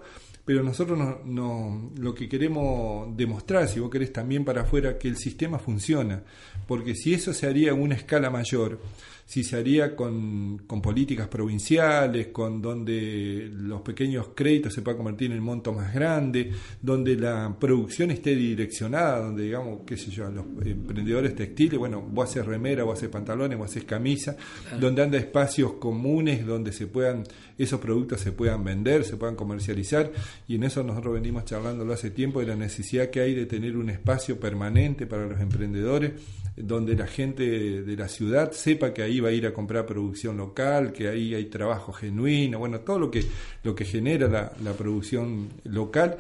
Pero 0.52 0.64
nosotros 0.64 1.00
no, 1.24 1.92
lo 1.98 2.14
que 2.14 2.28
queremos 2.28 3.16
demostrar, 3.16 3.70
si 3.70 3.80
vos 3.80 3.90
querés 3.90 4.12
también 4.12 4.44
para 4.44 4.64
afuera, 4.64 4.98
que 4.98 5.08
el 5.08 5.16
sistema 5.16 5.60
funciona, 5.60 6.24
porque 6.68 6.94
si 6.94 7.14
eso 7.14 7.34
se 7.34 7.48
haría 7.48 7.72
a 7.72 7.74
una 7.74 7.96
escala 7.96 8.30
mayor, 8.30 8.78
si 9.26 9.46
se 9.46 9.56
haría 9.56 9.96
con, 9.96 10.64
con, 10.68 10.82
políticas 10.82 11.30
provinciales, 11.30 12.28
con 12.34 12.62
donde 12.62 13.50
los 13.50 13.82
pequeños 13.82 14.32
créditos 14.36 14.74
se 14.74 14.82
puedan 14.82 14.98
convertir 14.98 15.28
en 15.28 15.38
el 15.38 15.42
monto 15.42 15.72
más 15.72 15.94
grande, 15.94 16.52
donde 16.82 17.16
la 17.16 17.56
producción 17.58 18.12
esté 18.12 18.36
direccionada, 18.36 19.22
donde 19.22 19.44
digamos, 19.44 19.84
qué 19.86 19.96
sé 19.96 20.12
yo, 20.12 20.30
los 20.30 20.44
emprendedores 20.66 21.34
textiles, 21.34 21.80
bueno, 21.80 22.02
vos 22.02 22.30
haces 22.30 22.46
remera, 22.46 22.84
vos 22.84 22.98
haces 22.98 23.08
pantalones, 23.08 23.58
vos 23.58 23.70
haces 23.70 23.86
camisa, 23.86 24.36
donde 24.78 25.02
anda 25.02 25.18
espacios 25.18 25.76
comunes 25.76 26.46
donde 26.46 26.74
se 26.74 26.88
puedan, 26.88 27.24
esos 27.64 27.80
productos 27.80 28.22
se 28.22 28.32
puedan 28.32 28.64
vender, 28.64 29.04
se 29.04 29.18
puedan 29.18 29.36
comercializar, 29.36 30.12
y 30.48 30.56
en 30.56 30.64
eso 30.64 30.84
nosotros 30.84 31.14
venimos 31.14 31.46
charlándolo 31.46 31.94
hace 31.94 32.12
tiempo 32.12 32.40
de 32.40 32.48
la 32.48 32.56
necesidad 32.56 33.10
que 33.10 33.22
hay 33.22 33.34
de 33.34 33.46
tener 33.46 33.78
un 33.78 33.90
espacio 33.90 34.40
permanente 34.40 35.06
para 35.06 35.26
los 35.26 35.40
emprendedores, 35.40 36.12
donde 36.56 36.96
la 36.96 37.08
gente 37.08 37.44
de 37.82 37.96
la 37.96 38.08
ciudad 38.08 38.52
sepa 38.52 38.94
que 38.94 39.04
ahí 39.04 39.20
va 39.20 39.30
a 39.30 39.32
ir 39.32 39.48
a 39.48 39.54
comprar 39.54 39.86
producción 39.86 40.38
local, 40.38 40.92
que 40.92 41.08
ahí 41.08 41.34
hay 41.34 41.46
trabajo 41.46 41.94
genuino, 41.94 42.60
bueno, 42.60 42.82
todo 42.82 43.00
lo 43.00 43.12
que, 43.12 43.24
lo 43.64 43.74
que 43.74 43.86
genera 43.86 44.28
la, 44.28 44.52
la 44.64 44.74
producción 44.74 45.50
local. 45.64 46.18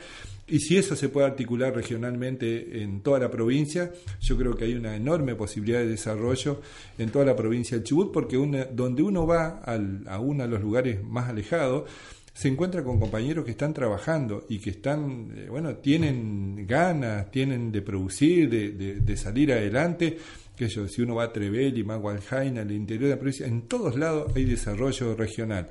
Y 0.52 0.60
si 0.60 0.78
eso 0.78 0.98
se 0.98 1.08
puede 1.08 1.28
articular 1.28 1.74
regionalmente 1.74 2.84
en 2.84 3.00
toda 3.00 3.20
la 3.20 3.32
provincia, 3.32 3.90
yo 4.20 4.36
creo 4.38 4.54
que 4.54 4.66
hay 4.66 4.74
una 4.74 4.98
enorme 4.98 5.34
posibilidad 5.34 5.80
de 5.80 5.88
desarrollo 5.88 6.60
en 6.98 7.10
toda 7.10 7.24
la 7.24 7.38
provincia 7.38 7.78
del 7.78 7.86
Chubut, 7.86 8.12
porque 8.12 8.36
donde 8.74 9.02
uno 9.02 9.26
va 9.26 9.62
al, 9.64 10.04
a 10.10 10.20
uno 10.20 10.44
de 10.44 10.50
los 10.50 10.62
lugares 10.62 11.02
más 11.06 11.30
alejados, 11.30 11.90
se 12.34 12.50
encuentra 12.50 12.84
con 12.84 13.00
compañeros 13.00 13.46
que 13.46 13.52
están 13.52 13.74
trabajando 13.74 14.46
y 14.50 14.60
que 14.60 14.72
están, 14.72 15.32
eh, 15.38 15.48
bueno, 15.50 15.78
tienen 15.78 16.68
ganas, 16.68 17.32
tienen 17.32 17.72
de 17.72 17.82
producir, 17.82 18.50
de, 18.50 19.00
de 19.00 19.18
salir 19.18 19.54
adelante 19.54 20.18
que 20.58 20.68
yo, 20.68 20.86
si 20.86 21.02
uno 21.02 21.16
va 21.16 21.24
a 21.24 21.32
Trevelli, 21.32 21.86
Magualjaina, 21.86 22.62
al 22.62 22.72
interior 22.74 23.06
de 23.06 23.16
la 23.16 23.20
provincia, 23.20 23.48
en 23.48 23.70
todos 23.70 23.96
lados 23.96 24.34
hay 24.36 24.44
desarrollo 24.44 25.16
regional. 25.16 25.70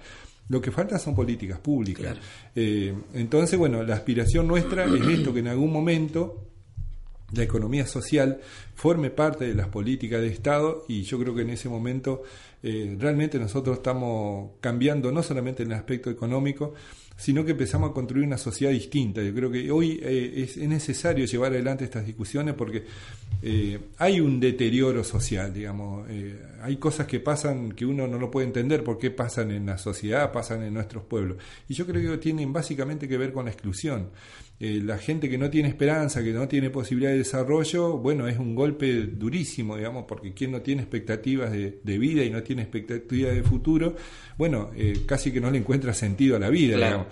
Lo 0.51 0.61
que 0.61 0.73
falta 0.73 0.99
son 0.99 1.15
políticas 1.15 1.61
públicas. 1.61 2.17
Eh, 2.57 2.93
entonces, 3.15 3.57
bueno, 3.57 3.85
la 3.85 3.95
aspiración 3.95 4.49
nuestra 4.49 4.85
es 4.85 5.07
esto, 5.07 5.33
que 5.33 5.39
en 5.39 5.47
algún 5.47 5.73
momento 5.73 6.49
la 7.33 7.45
economía 7.45 7.87
social 7.87 8.41
forme 8.75 9.11
parte 9.11 9.47
de 9.47 9.55
las 9.55 9.69
políticas 9.69 10.21
de 10.21 10.27
Estado 10.27 10.85
y 10.89 11.03
yo 11.03 11.21
creo 11.21 11.37
que 11.37 11.43
en 11.43 11.51
ese 11.51 11.69
momento 11.69 12.25
eh, 12.65 12.97
realmente 12.99 13.39
nosotros 13.39 13.77
estamos 13.77 14.51
cambiando 14.61 15.13
no 15.13 15.23
solamente 15.23 15.63
en 15.63 15.71
el 15.71 15.79
aspecto 15.79 16.11
económico, 16.11 16.75
sino 17.21 17.45
que 17.45 17.51
empezamos 17.51 17.91
a 17.91 17.93
construir 17.93 18.27
una 18.27 18.39
sociedad 18.39 18.73
distinta. 18.73 19.23
Yo 19.23 19.35
creo 19.35 19.51
que 19.51 19.71
hoy 19.71 20.01
eh, 20.03 20.33
es, 20.43 20.57
necesario 20.57 21.27
llevar 21.27 21.53
adelante 21.53 21.85
estas 21.85 22.07
discusiones 22.07 22.55
porque 22.55 22.85
eh, 23.43 23.79
hay 23.99 24.21
un 24.21 24.41
deterioro 24.41 25.05
social, 25.05 25.53
digamos. 25.53 26.09
Eh, 26.09 26.35
hay 26.63 26.77
cosas 26.77 27.07
que 27.07 27.21
pasan 27.21 27.73
que 27.73 27.85
uno 27.85 28.07
no 28.07 28.19
lo 28.19 28.31
puede 28.31 28.47
entender 28.47 28.83
por 28.83 28.99
qué 28.99 29.11
pasan 29.11 29.51
en 29.51 29.67
la 29.67 29.77
sociedad, 29.77 30.33
pasan 30.33 30.63
en 30.63 30.73
nuestros 30.73 31.05
pueblos. 31.05 31.37
Y 31.69 31.75
yo 31.75 31.87
creo 31.87 32.11
que 32.11 32.17
tienen 32.17 32.55
básicamente 32.55 33.07
que 33.07 33.19
ver 33.19 33.35
con 33.35 33.45
la 33.45 33.51
exclusión. 33.51 34.09
La 34.61 34.99
gente 34.99 35.31
que 35.31 35.39
no 35.39 35.49
tiene 35.49 35.71
esperanza, 35.71 36.23
que 36.23 36.33
no 36.33 36.47
tiene 36.47 36.69
posibilidad 36.69 37.13
de 37.13 37.19
desarrollo, 37.19 37.97
bueno, 37.97 38.29
es 38.29 38.39
un 38.39 38.55
golpe 38.55 39.05
durísimo, 39.05 39.77
digamos, 39.77 40.05
porque 40.07 40.35
quien 40.35 40.53
no 40.53 40.61
tiene 40.61 40.83
expectativas 40.83 41.51
de, 41.51 41.99
vida 41.99 42.23
y 42.23 42.31
no 42.31 42.43
tiene 42.43 42.63
expectativas 42.63 43.35
de 43.35 43.43
futuro, 43.43 43.97
bueno, 44.37 44.71
casi 45.07 45.33
que 45.33 45.41
no 45.41 45.51
le 45.51 45.59
encuentra 45.59 45.95
sentido 45.95 46.37
a 46.37 46.39
la 46.39 46.51
vida, 46.51 46.77
digamos. 46.77 47.07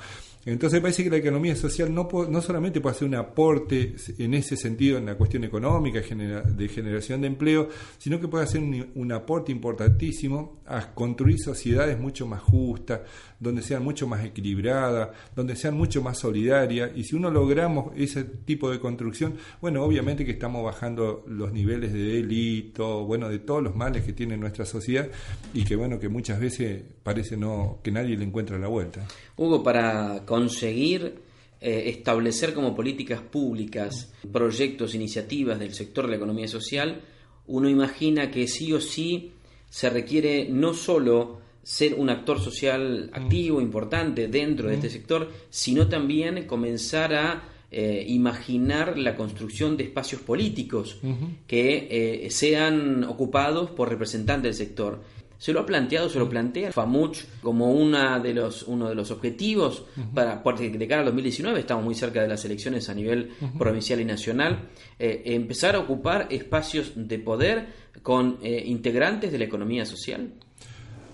Entonces 0.52 0.80
parece 0.80 1.04
que 1.04 1.10
la 1.10 1.18
economía 1.18 1.54
social 1.54 1.92
no, 1.94 2.08
no 2.30 2.40
solamente 2.40 2.80
puede 2.80 2.96
hacer 2.96 3.06
un 3.06 3.16
aporte 3.16 3.96
en 4.16 4.32
ese 4.32 4.56
sentido 4.56 4.96
en 4.96 5.04
la 5.04 5.14
cuestión 5.14 5.44
económica, 5.44 6.00
de 6.00 6.68
generación 6.68 7.20
de 7.20 7.26
empleo, 7.26 7.68
sino 7.98 8.18
que 8.18 8.28
puede 8.28 8.44
hacer 8.44 8.62
un, 8.62 9.12
aporte 9.12 9.52
importantísimo 9.52 10.60
a 10.66 10.94
construir 10.94 11.38
sociedades 11.38 11.98
mucho 12.00 12.26
más 12.26 12.40
justas, 12.40 13.00
donde 13.38 13.60
sean 13.60 13.82
mucho 13.82 14.06
más 14.06 14.24
equilibradas, 14.24 15.10
donde 15.36 15.54
sean 15.54 15.74
mucho 15.74 16.02
más 16.02 16.18
solidarias. 16.18 16.92
Y 16.94 17.04
si 17.04 17.14
uno 17.14 17.30
logramos 17.30 17.92
ese 17.94 18.24
tipo 18.24 18.70
de 18.70 18.80
construcción, 18.80 19.34
bueno, 19.60 19.82
obviamente 19.82 20.24
que 20.24 20.32
estamos 20.32 20.64
bajando 20.64 21.24
los 21.26 21.52
niveles 21.52 21.92
de 21.92 22.02
delito, 22.02 23.04
bueno, 23.04 23.28
de 23.28 23.38
todos 23.38 23.62
los 23.62 23.76
males 23.76 24.02
que 24.02 24.14
tiene 24.14 24.38
nuestra 24.38 24.64
sociedad 24.64 25.08
y 25.52 25.64
que 25.64 25.76
bueno, 25.76 25.98
que 25.98 26.08
muchas 26.08 26.40
veces 26.40 26.82
parece 27.02 27.36
no 27.36 27.80
que 27.82 27.90
nadie 27.90 28.16
le 28.16 28.24
encuentra 28.24 28.58
la 28.58 28.68
vuelta. 28.68 29.06
Hugo, 29.36 29.62
para 29.62 30.24
conseguir 30.38 31.20
eh, 31.60 31.84
establecer 31.86 32.54
como 32.54 32.76
políticas 32.76 33.20
públicas 33.20 34.12
proyectos, 34.32 34.94
iniciativas 34.94 35.58
del 35.58 35.74
sector 35.74 36.04
de 36.04 36.10
la 36.10 36.16
economía 36.16 36.46
social, 36.46 37.00
uno 37.48 37.68
imagina 37.68 38.30
que 38.30 38.46
sí 38.46 38.72
o 38.72 38.80
sí 38.80 39.32
se 39.68 39.90
requiere 39.90 40.46
no 40.48 40.74
solo 40.74 41.40
ser 41.64 41.94
un 41.94 42.08
actor 42.08 42.38
social 42.40 43.10
activo, 43.12 43.60
importante 43.60 44.28
dentro 44.28 44.68
de 44.68 44.76
este 44.76 44.88
sector, 44.88 45.28
sino 45.50 45.88
también 45.88 46.46
comenzar 46.46 47.12
a 47.14 47.42
eh, 47.70 48.04
imaginar 48.06 48.96
la 48.96 49.16
construcción 49.16 49.76
de 49.76 49.84
espacios 49.84 50.22
políticos 50.22 50.98
que 51.46 51.88
eh, 51.90 52.30
sean 52.30 53.02
ocupados 53.04 53.70
por 53.72 53.88
representantes 53.88 54.56
del 54.56 54.66
sector. 54.66 55.02
Se 55.38 55.52
lo 55.52 55.60
ha 55.60 55.66
planteado, 55.66 56.08
se 56.08 56.18
lo 56.18 56.28
plantea 56.28 56.72
FAMUCH 56.72 57.24
como 57.42 57.70
una 57.70 58.18
de 58.18 58.34
los, 58.34 58.64
uno 58.64 58.88
de 58.88 58.96
los 58.96 59.12
objetivos 59.12 59.84
para, 60.12 60.42
de 60.42 60.88
cara 60.88 61.00
al 61.00 61.06
2019, 61.06 61.60
estamos 61.60 61.84
muy 61.84 61.94
cerca 61.94 62.20
de 62.20 62.28
las 62.28 62.44
elecciones 62.44 62.88
a 62.88 62.94
nivel 62.94 63.30
provincial 63.56 64.00
y 64.00 64.04
nacional, 64.04 64.68
eh, 64.98 65.22
empezar 65.26 65.76
a 65.76 65.78
ocupar 65.78 66.26
espacios 66.30 66.92
de 66.96 67.18
poder 67.20 67.66
con 68.02 68.38
eh, 68.42 68.64
integrantes 68.66 69.30
de 69.30 69.38
la 69.38 69.44
economía 69.44 69.86
social. 69.86 70.32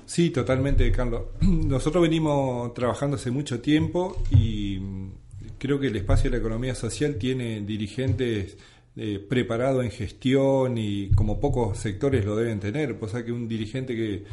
Sí, 0.07 0.31
totalmente, 0.31 0.91
Carlos. 0.91 1.23
Nosotros 1.41 2.03
venimos 2.03 2.73
trabajando 2.73 3.17
hace 3.17 3.31
mucho 3.31 3.61
tiempo 3.61 4.23
y 4.31 4.81
creo 5.59 5.79
que 5.79 5.89
el 5.89 5.97
espacio 5.97 6.31
de 6.31 6.37
la 6.37 6.41
economía 6.41 6.75
social 6.75 7.17
tiene 7.17 7.61
dirigentes 7.63 8.57
eh, 8.97 9.19
preparado 9.19 9.83
en 9.83 9.91
gestión 9.91 10.79
y 10.79 11.11
como 11.11 11.41
pocos 11.41 11.79
sectores 11.79 12.25
lo 12.25 12.37
deben 12.37 12.61
tener. 12.61 12.99
Pues 12.99 13.13
que 13.13 13.33
un 13.33 13.49
dirigente 13.49 13.95
que, 13.95 14.25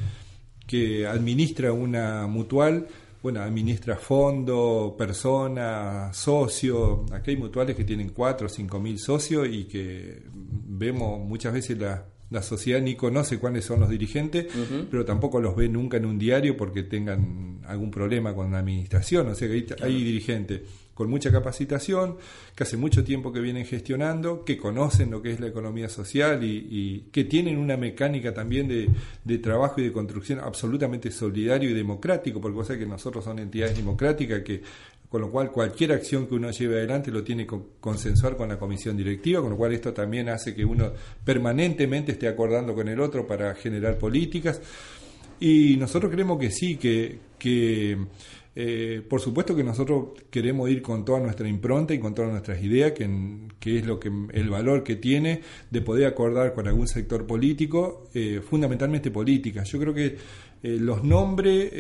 que 0.68 1.08
administra 1.08 1.74
una 1.74 2.28
mutual, 2.28 2.88
bueno, 3.24 3.42
administra 3.42 3.98
fondo, 3.98 4.96
persona, 4.98 6.12
socio. 6.14 7.06
Aquí 7.12 7.32
hay 7.32 7.38
mutuales 7.38 7.76
que 7.76 7.84
tienen 7.84 8.10
cuatro 8.10 8.48
o 8.48 8.50
cinco 8.50 8.80
mil 8.80 9.00
socios 9.00 9.48
y 9.52 9.66
que 9.66 10.24
vemos 10.34 11.20
muchas 11.20 11.54
veces 11.54 11.78
la, 11.78 12.06
la 12.32 12.42
sociedad 12.42 12.82
ni 12.82 12.96
conoce 12.96 13.38
cuáles 13.40 13.66
son 13.66 13.82
los 13.82 13.90
dirigentes, 13.90 14.48
pero 14.90 15.04
tampoco 15.04 15.42
los 15.42 15.56
ve 15.56 15.68
nunca 15.68 15.98
en 15.98 16.06
un 16.06 16.18
diario 16.18 16.56
porque 16.56 16.84
tengan 16.84 17.60
algún 17.68 17.92
problema 17.92 18.34
con 18.34 18.52
la 18.52 18.60
administración. 18.60 19.28
O 19.28 19.36
sea 19.36 19.50
que 19.50 19.66
hay 19.82 20.04
dirigentes 20.04 20.62
con 21.02 21.10
mucha 21.10 21.32
capacitación, 21.32 22.18
que 22.56 22.62
hace 22.62 22.78
mucho 22.78 23.04
tiempo 23.04 23.34
que 23.34 23.40
vienen 23.40 23.66
gestionando, 23.66 24.46
que 24.46 24.56
conocen 24.56 25.10
lo 25.10 25.20
que 25.20 25.32
es 25.32 25.40
la 25.40 25.48
economía 25.48 25.90
social 25.90 26.44
y, 26.44 27.08
que 27.12 27.24
tienen 27.24 27.58
una 27.58 27.76
mecánica 27.76 28.36
también 28.36 28.68
de, 28.68 29.38
trabajo 29.40 29.82
y 29.82 29.86
de 29.86 29.92
construcción 29.92 30.38
absolutamente 30.38 31.10
solidario 31.10 31.72
y 31.72 31.74
democrático, 31.74 32.40
porque 32.40 32.56
vos 32.56 32.68
sabés 32.68 32.84
que 32.84 32.88
nosotros 32.88 33.24
son 33.24 33.40
entidades 33.40 33.78
democráticas 33.78 34.44
que 34.44 34.62
con 35.10 35.22
lo 35.22 35.32
cual 35.32 35.50
cualquier 35.50 35.94
acción 35.94 36.28
que 36.28 36.36
uno 36.36 36.52
lleve 36.52 36.78
adelante 36.78 37.10
lo 37.10 37.24
tiene 37.24 37.48
que 37.48 37.58
consensuar 37.80 38.38
con 38.38 38.50
la 38.50 38.60
comisión 38.60 38.96
directiva, 38.96 39.42
con 39.42 39.50
lo 39.50 39.58
cual 39.58 39.74
esto 39.74 39.94
también 39.94 40.30
hace 40.30 40.54
que 40.54 40.64
uno 40.64 40.92
permanentemente 41.26 42.12
esté 42.12 42.28
acordando 42.28 42.76
con 42.76 42.88
el 42.88 43.00
otro 43.00 43.26
para 43.26 43.56
generar 43.56 43.98
políticas. 43.98 44.62
Y 45.40 45.78
nosotros 45.78 46.12
creemos 46.12 46.38
que 46.40 46.52
sí, 46.52 46.78
que, 46.78 47.18
que 47.40 47.98
eh, 48.54 49.02
por 49.08 49.22
supuesto 49.22 49.56
que 49.56 49.64
nosotros 49.64 50.10
queremos 50.30 50.70
ir 50.70 50.82
con 50.82 51.06
toda 51.06 51.22
nuestra 51.22 51.48
impronta 51.48 51.94
y 51.94 52.00
con 52.00 52.14
todas 52.14 52.32
nuestras 52.32 52.62
ideas, 52.62 52.92
que, 52.92 53.78
es 53.78 53.86
lo 53.86 53.98
que 53.98 54.12
el 54.34 54.50
valor 54.50 54.84
que 54.84 54.98
tiene 54.98 55.42
de 55.70 55.82
poder 55.82 56.06
acordar 56.06 56.54
con 56.54 56.68
algún 56.68 56.88
sector 56.88 57.26
político, 57.26 58.10
eh, 58.14 58.42
fundamentalmente 58.42 59.10
política. 59.10 59.64
Yo 59.64 59.80
creo 59.80 59.94
que 59.94 60.18
eh, 60.64 60.78
los 60.80 61.02
nombres 61.04 61.72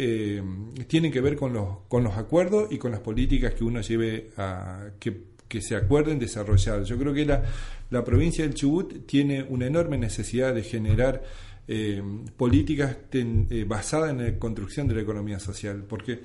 tienen 0.87 1.11
que 1.11 1.19
ver 1.19 1.35
con 1.35 1.51
los, 1.51 1.79
con 1.89 2.05
los 2.05 2.15
acuerdos 2.15 2.71
y 2.71 2.77
con 2.77 2.91
las 2.91 3.01
políticas 3.01 3.53
que 3.53 3.65
uno 3.65 3.81
lleve 3.81 4.29
a 4.37 4.91
que, 4.99 5.29
se 5.59 5.75
acuerden 5.75 6.17
desarrollar. 6.17 6.85
Yo 6.85 6.97
creo 6.97 7.13
que 7.13 7.25
la, 7.25 7.43
la 7.89 8.05
provincia 8.05 8.45
del 8.45 8.53
Chubut 8.53 9.05
tiene 9.05 9.43
una 9.43 9.67
enorme 9.67 9.97
necesidad 9.97 10.55
de 10.55 10.63
generar 10.63 11.21
políticas 12.37 12.97
basadas 13.65 14.11
en 14.11 14.25
la 14.25 14.39
construcción 14.39 14.87
de 14.87 14.95
la 14.95 15.01
economía 15.01 15.39
social, 15.39 15.83
porque 15.87 16.21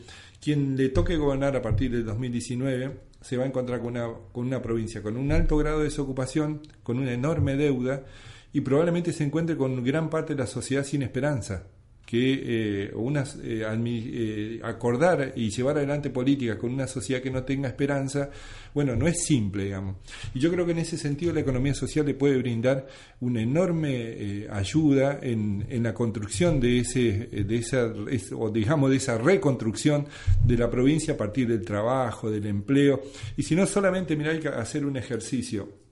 quien 0.47 0.77
le 0.77 0.91
toque 0.91 1.17
gobernar 1.17 1.57
a 1.57 1.61
partir 1.61 1.91
del 1.91 2.05
2019 2.05 3.01
se 3.21 3.37
va 3.37 3.43
a 3.43 3.47
encontrar 3.49 3.81
con 3.81 3.97
una, 3.97 4.07
con 4.31 4.47
una 4.47 4.63
provincia 4.63 5.03
con 5.03 5.17
un 5.17 5.33
alto 5.33 5.57
grado 5.57 5.79
de 5.79 5.87
desocupación, 5.87 6.63
con 6.85 7.01
una 7.01 7.13
enorme 7.13 7.57
deuda 7.57 8.05
y 8.53 8.61
probablemente 8.61 9.13
se 9.13 9.25
encuentre 9.25 9.57
con 9.57 9.83
gran 9.83 10.09
parte 10.09 10.35
de 10.37 10.39
la 10.39 10.47
sociedad 10.47 10.85
sin 10.85 11.03
esperanza. 11.03 11.67
Que 12.07 12.85
eh, 12.87 12.91
unas, 12.95 13.37
eh, 13.43 13.67
eh, 13.67 14.61
acordar 14.63 15.33
y 15.35 15.51
llevar 15.51 15.77
adelante 15.77 16.09
políticas 16.09 16.57
con 16.57 16.73
una 16.73 16.87
sociedad 16.87 17.21
que 17.21 17.33
no 17.33 17.43
tenga 17.43 17.67
esperanza, 17.69 18.31
bueno, 18.73 18.95
no 18.95 19.09
es 19.09 19.25
simple, 19.25 19.65
digamos. 19.65 19.97
Y 20.33 20.39
yo 20.39 20.53
creo 20.53 20.65
que 20.65 20.71
en 20.71 20.79
ese 20.79 20.97
sentido 20.97 21.33
la 21.33 21.41
economía 21.41 21.75
social 21.75 22.07
le 22.07 22.15
puede 22.15 22.39
brindar 22.39 22.87
una 23.21 23.43
enorme 23.43 24.47
ayuda 24.51 25.19
en, 25.21 25.67
en, 25.69 25.83
la 25.83 25.93
construcción 25.93 26.61
de 26.61 26.79
ese, 26.79 27.27
de 27.27 27.57
esa, 27.57 27.93
o 28.37 28.51
digamos, 28.51 28.91
de 28.91 28.97
esa 28.99 29.19
reconstrucción 29.19 30.07
de 30.45 30.57
la 30.57 30.71
provincia 30.71 31.15
a 31.15 31.17
partir 31.17 31.49
del 31.49 31.65
trabajo, 31.65 32.31
del 32.31 32.47
empleo. 32.47 33.03
Y 33.37 33.43
si 33.43 33.57
no 33.57 33.67
solamente, 33.67 34.15
mira, 34.15 34.31
hay 34.31 34.39
que 34.39 34.49
hacer 34.49 34.87
un 34.87 34.97
ejercicio 34.97 35.86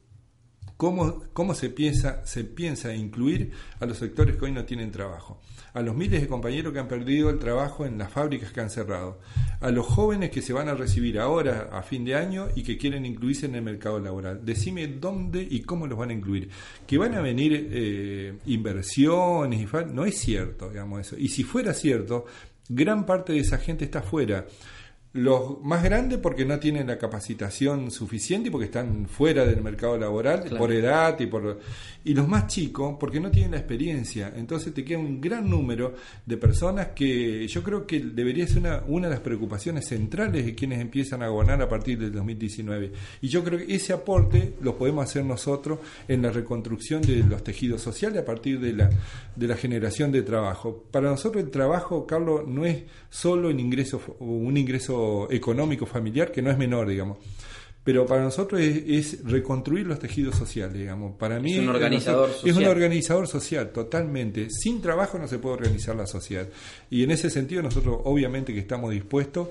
¿Cómo, 0.77 1.23
¿Cómo, 1.33 1.55
se, 1.55 1.71
piensa, 1.71 2.27
se 2.27 2.43
piensa 2.43 2.93
incluir 2.95 3.53
a 3.79 3.87
los 3.87 3.99
sectores 3.99 4.37
que 4.37 4.47
hoy 4.47 4.53
no 4.53 4.65
tienen 4.65 4.91
trabajo? 4.91 5.41
A 5.73 5.83
los 5.83 5.95
miles 5.95 6.21
de 6.21 6.27
compañeros 6.27 6.73
que 6.73 6.81
han 6.81 6.89
perdido 6.89 7.31
el 7.31 7.39
trabajo 7.39 7.87
en 7.87 7.97
las 7.97 8.13
fábricas 8.13 8.51
que 8.51 8.61
han 8.61 8.71
cerrado. 8.71 9.21
A 9.61 9.71
los 9.71 9.87
jóvenes 9.87 10.31
que 10.31 10.43
se 10.43 10.53
van 10.53 10.69
a 10.69 10.75
recibir 10.75 11.21
ahora 11.21 11.69
a 11.73 11.83
fin 11.83 12.05
de 12.05 12.17
año 12.17 12.49
y 12.57 12.65
que 12.65 12.77
quieren 12.77 13.07
incluirse 13.07 13.47
en 13.47 13.55
el 13.55 13.63
mercado 13.63 14.01
laboral. 14.01 14.45
Decime 14.45 14.89
dónde 14.89 15.47
y 15.49 15.61
cómo 15.61 15.87
los 15.87 15.97
van 15.97 16.11
a 16.11 16.15
incluir. 16.15 16.51
Que 16.87 16.99
van 16.99 17.15
a 17.15 17.21
venir 17.21 17.69
eh, 17.71 18.35
inversiones 18.47 19.61
y 19.61 19.67
no 19.93 20.05
es 20.05 20.19
cierto, 20.19 20.71
digamos 20.71 21.01
eso. 21.01 21.17
Y 21.17 21.29
si 21.29 21.45
fuera 21.45 21.73
cierto, 21.73 22.27
gran 22.69 23.07
parte 23.07 23.33
de 23.33 23.39
esa 23.39 23.59
gente 23.59 23.85
está 23.85 24.03
fuera 24.03 24.45
los 25.15 25.63
más 25.63 25.85
grandes 25.85 26.19
porque 26.19 26.45
no 26.45 26.59
tienen 26.59 26.89
la 26.89 26.99
capacitación 26.99 27.93
suficiente 27.93 28.49
y 28.49 28.51
porque 28.51 28.65
están 28.65 29.07
fuera 29.07 29.45
del 29.45 29.63
mercado 29.63 29.97
laboral 29.97 30.43
por 30.59 30.73
edad 30.73 31.19
y 31.21 31.27
por 31.27 31.61
y 32.03 32.15
los 32.15 32.27
más 32.27 32.49
chicos 32.49 32.97
porque 32.99 33.21
no 33.21 33.31
tienen 33.31 33.53
la 33.53 33.59
experiencia. 33.59 34.33
Entonces 34.37 34.75
te 34.75 34.85
queda 34.85 34.99
un 34.99 35.21
gran 35.21 35.49
número 35.49 35.95
de 36.27 36.37
personas 36.37 36.89
que 36.89 37.47
yo 37.47 37.63
creo 37.63 37.87
que 37.87 38.01
debería 38.01 38.45
ser 38.49 38.59
una, 38.59 38.83
una 38.89 39.07
de 39.07 39.15
las 39.15 39.23
preocupaciones 39.23 39.87
centrales 39.87 40.45
de 40.45 40.55
quienes 40.57 40.81
empiezan 40.81 41.23
a 41.23 41.29
gobernar 41.29 41.63
a 41.63 41.69
partir 41.69 41.97
del 41.97 42.11
2019. 42.11 42.91
Y 43.23 43.29
yo 43.29 43.45
creo 43.45 43.61
que 43.61 43.73
ese 43.73 43.93
aporte 43.93 44.55
lo 44.63 44.77
podemos 44.77 45.05
hacer 45.05 45.25
nosotros 45.25 45.79
en 46.09 46.23
la 46.23 46.33
reconstrucción 46.33 47.03
de 47.03 47.23
los 47.23 47.45
tejidos 47.45 47.81
sociales 47.81 48.21
a 48.21 48.25
partir 48.25 48.59
de 48.59 48.73
la, 48.73 48.91
de 49.37 49.47
la 49.47 49.57
generación 49.57 50.11
de 50.11 50.23
trabajo. 50.23 50.85
Para 50.91 51.09
nosotros 51.09 51.45
el 51.45 51.53
trabajo, 51.53 52.05
Carlos, 52.05 52.49
no 52.49 52.67
es 52.67 52.83
solo 53.09 53.51
un 53.51 53.61
ingreso, 53.61 54.01
un 54.19 54.57
ingreso 54.57 55.04
económico 55.31 55.87
familiar 55.87 56.31
que 56.33 56.43
no 56.43 56.51
es 56.51 56.59
menor, 56.59 56.89
digamos. 56.89 57.19
Pero 57.85 58.07
para 58.07 58.23
nosotros 58.23 58.63
es, 58.63 59.23
reconstruir 59.25 59.87
los 59.87 59.99
tejidos 59.99 60.37
sociales, 60.37 60.75
digamos. 60.75 61.17
Para 61.17 61.39
mí 61.39 61.53
es 61.53 61.59
un 61.61 61.69
organizador 61.69 62.31
social. 62.31 62.51
Es 62.51 62.57
un 62.57 62.65
organizador 62.65 63.29
social, 63.29 63.71
totalmente. 63.73 64.49
Sin 64.49 64.81
trabajo 64.81 65.19
no 65.19 65.29
se 65.29 65.39
puede 65.39 65.57
organizar 65.57 65.95
la 65.95 66.07
sociedad. 66.07 66.49
Y 66.89 67.03
en 67.03 67.11
ese 67.11 67.29
sentido 67.29 67.63
nosotros 67.63 67.99
obviamente 68.05 68.55
que 68.55 68.61
estamos 68.61 68.91
dispuestos 68.91 69.49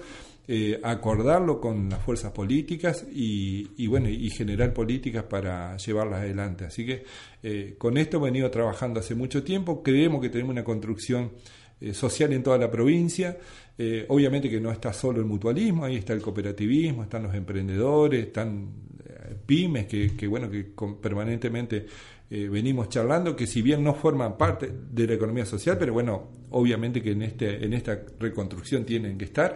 eh, 0.47 0.77
a 0.83 0.91
acordarlo 0.91 1.61
con 1.61 1.89
las 1.89 2.01
fuerzas 2.01 2.33
políticas 2.33 3.05
y, 3.13 3.87
bueno 3.87 4.09
y 4.09 4.29
generar 4.31 4.73
políticas 4.73 5.23
para 5.25 5.77
llevarlas 5.77 6.21
adelante. 6.21 6.65
Así 6.65 6.85
que 6.85 7.05
eh, 7.43 7.75
con 7.77 7.97
esto 7.97 8.17
hemos 8.17 8.29
venido 8.29 8.49
trabajando 8.49 8.99
hace 8.99 9.13
mucho 9.13 9.43
tiempo. 9.43 9.83
Creemos 9.83 10.21
que 10.21 10.29
tenemos 10.29 10.51
una 10.51 10.63
construcción 10.63 11.31
eh, 11.79 11.93
social 11.93 12.33
en 12.33 12.43
toda 12.43 12.57
la 12.57 12.71
provincia. 12.71 13.37
Eh, 13.77 14.05
obviamente 14.09 14.49
que 14.49 14.59
no 14.61 14.71
está 14.71 14.93
solo 14.93 15.19
el 15.19 15.25
mutualismo, 15.25 15.85
ahí 15.85 15.95
está 15.95 16.13
el 16.13 16.21
cooperativismo, 16.21 17.03
están 17.03 17.23
los 17.23 17.33
emprendedores, 17.33 18.27
están 18.27 18.69
eh, 19.03 19.35
pymes 19.45 19.87
que, 19.87 20.27
bueno, 20.27 20.49
que 20.49 20.65
permanentemente 21.01 21.85
venimos 22.29 22.89
charlando, 22.89 23.35
que 23.35 23.45
si 23.45 23.61
bien 23.61 23.83
no 23.83 23.93
forman 23.93 24.37
parte 24.39 24.67
de 24.91 25.05
la 25.05 25.13
economía 25.13 25.45
social, 25.45 25.77
pero 25.77 25.93
bueno, 25.93 26.31
obviamente 26.49 26.99
que 26.99 27.11
en, 27.11 27.21
este, 27.21 27.63
en 27.63 27.73
esta 27.73 28.01
reconstrucción 28.19 28.85
tienen 28.85 29.19
que 29.19 29.25
estar. 29.25 29.53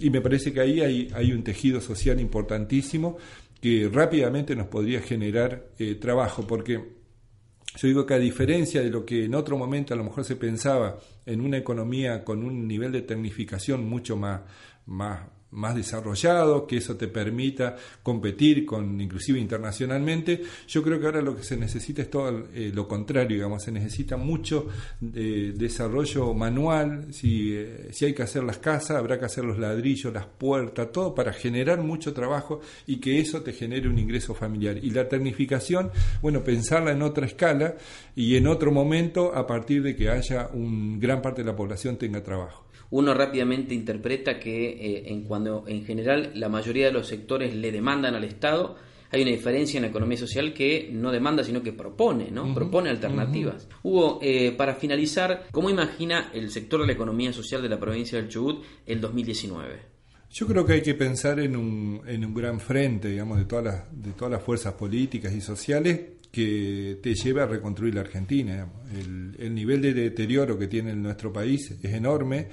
Y 0.00 0.10
me 0.10 0.20
parece 0.20 0.52
que 0.52 0.60
ahí 0.60 1.10
hay 1.14 1.32
un 1.32 1.44
tejido 1.44 1.80
social 1.80 2.18
importantísimo 2.18 3.18
que 3.60 3.88
rápidamente 3.92 4.56
nos 4.56 4.66
podría 4.66 5.00
generar 5.00 5.68
trabajo, 6.00 6.44
porque 6.44 6.97
yo 7.76 7.88
digo 7.88 8.06
que 8.06 8.14
a 8.14 8.18
diferencia 8.18 8.82
de 8.82 8.90
lo 8.90 9.04
que 9.04 9.24
en 9.24 9.34
otro 9.34 9.56
momento 9.56 9.94
a 9.94 9.96
lo 9.96 10.04
mejor 10.04 10.24
se 10.24 10.36
pensaba 10.36 10.98
en 11.26 11.40
una 11.40 11.58
economía 11.58 12.24
con 12.24 12.42
un 12.42 12.66
nivel 12.66 12.92
de 12.92 13.02
tecnificación 13.02 13.88
mucho 13.88 14.16
más, 14.16 14.40
más, 14.86 15.20
más 15.50 15.74
desarrollado, 15.74 16.66
que 16.66 16.76
eso 16.76 16.96
te 16.96 17.08
permita 17.08 17.76
competir 18.02 18.66
con 18.66 19.00
inclusive 19.00 19.38
internacionalmente. 19.38 20.42
Yo 20.66 20.82
creo 20.82 21.00
que 21.00 21.06
ahora 21.06 21.22
lo 21.22 21.36
que 21.36 21.42
se 21.42 21.56
necesita 21.56 22.02
es 22.02 22.10
todo 22.10 22.46
eh, 22.54 22.70
lo 22.74 22.86
contrario, 22.86 23.36
digamos, 23.36 23.62
se 23.62 23.72
necesita 23.72 24.16
mucho 24.16 24.68
eh, 25.14 25.52
desarrollo 25.54 26.34
manual, 26.34 27.12
si, 27.12 27.54
eh, 27.54 27.88
si 27.92 28.04
hay 28.04 28.14
que 28.14 28.22
hacer 28.22 28.44
las 28.44 28.58
casas, 28.58 28.98
habrá 28.98 29.18
que 29.18 29.24
hacer 29.24 29.44
los 29.44 29.58
ladrillos, 29.58 30.12
las 30.12 30.26
puertas, 30.26 30.92
todo 30.92 31.14
para 31.14 31.32
generar 31.32 31.82
mucho 31.82 32.12
trabajo 32.12 32.60
y 32.86 32.96
que 32.96 33.20
eso 33.20 33.42
te 33.42 33.52
genere 33.52 33.88
un 33.88 33.98
ingreso 33.98 34.34
familiar. 34.34 34.76
Y 34.82 34.90
la 34.90 35.08
tecnificación, 35.08 35.90
bueno, 36.20 36.44
pensarla 36.44 36.92
en 36.92 37.02
otra 37.02 37.26
escala 37.26 37.76
y 38.14 38.36
en 38.36 38.46
otro 38.46 38.70
momento 38.70 39.34
a 39.34 39.46
partir 39.46 39.82
de 39.82 39.96
que 39.96 40.10
haya 40.10 40.48
un 40.52 41.00
gran 41.00 41.22
parte 41.22 41.42
de 41.42 41.50
la 41.50 41.56
población 41.56 41.96
tenga 41.96 42.22
trabajo 42.22 42.67
uno 42.90 43.14
rápidamente 43.14 43.74
interpreta 43.74 44.38
que 44.38 44.70
eh, 44.70 45.02
en 45.06 45.24
cuando 45.24 45.64
en 45.66 45.84
general 45.84 46.32
la 46.34 46.48
mayoría 46.48 46.86
de 46.86 46.92
los 46.92 47.06
sectores 47.06 47.54
le 47.54 47.70
demandan 47.70 48.14
al 48.14 48.24
Estado, 48.24 48.76
hay 49.10 49.22
una 49.22 49.30
diferencia 49.30 49.78
en 49.78 49.82
la 49.82 49.88
economía 49.88 50.18
social 50.18 50.52
que 50.52 50.90
no 50.92 51.10
demanda, 51.10 51.42
sino 51.42 51.62
que 51.62 51.72
propone, 51.72 52.30
¿no? 52.30 52.54
propone 52.54 52.90
alternativas. 52.90 53.68
Hugo, 53.82 54.18
eh, 54.22 54.52
para 54.52 54.74
finalizar, 54.74 55.46
¿cómo 55.50 55.70
imagina 55.70 56.30
el 56.34 56.50
sector 56.50 56.80
de 56.80 56.86
la 56.86 56.92
economía 56.92 57.32
social 57.32 57.62
de 57.62 57.68
la 57.68 57.80
provincia 57.80 58.18
del 58.18 58.28
Chubut 58.28 58.64
el 58.86 59.00
2019? 59.00 59.98
Yo 60.30 60.46
creo 60.46 60.66
que 60.66 60.74
hay 60.74 60.82
que 60.82 60.94
pensar 60.94 61.40
en 61.40 61.56
un, 61.56 62.02
en 62.06 62.24
un 62.24 62.34
gran 62.34 62.60
frente, 62.60 63.08
digamos, 63.08 63.38
de 63.38 63.46
todas 63.46 63.64
las, 63.64 64.02
de 64.02 64.10
todas 64.12 64.30
las 64.30 64.42
fuerzas 64.42 64.74
políticas 64.74 65.32
y 65.32 65.40
sociales 65.40 66.00
que 66.30 66.98
te 67.02 67.14
lleve 67.14 67.40
a 67.40 67.46
reconstruir 67.46 67.94
la 67.94 68.02
Argentina. 68.02 68.70
El, 68.94 69.34
el, 69.38 69.54
nivel 69.54 69.80
de 69.80 69.94
deterioro 69.94 70.58
que 70.58 70.66
tiene 70.66 70.94
nuestro 70.94 71.32
país 71.32 71.70
es 71.82 71.94
enorme 71.94 72.48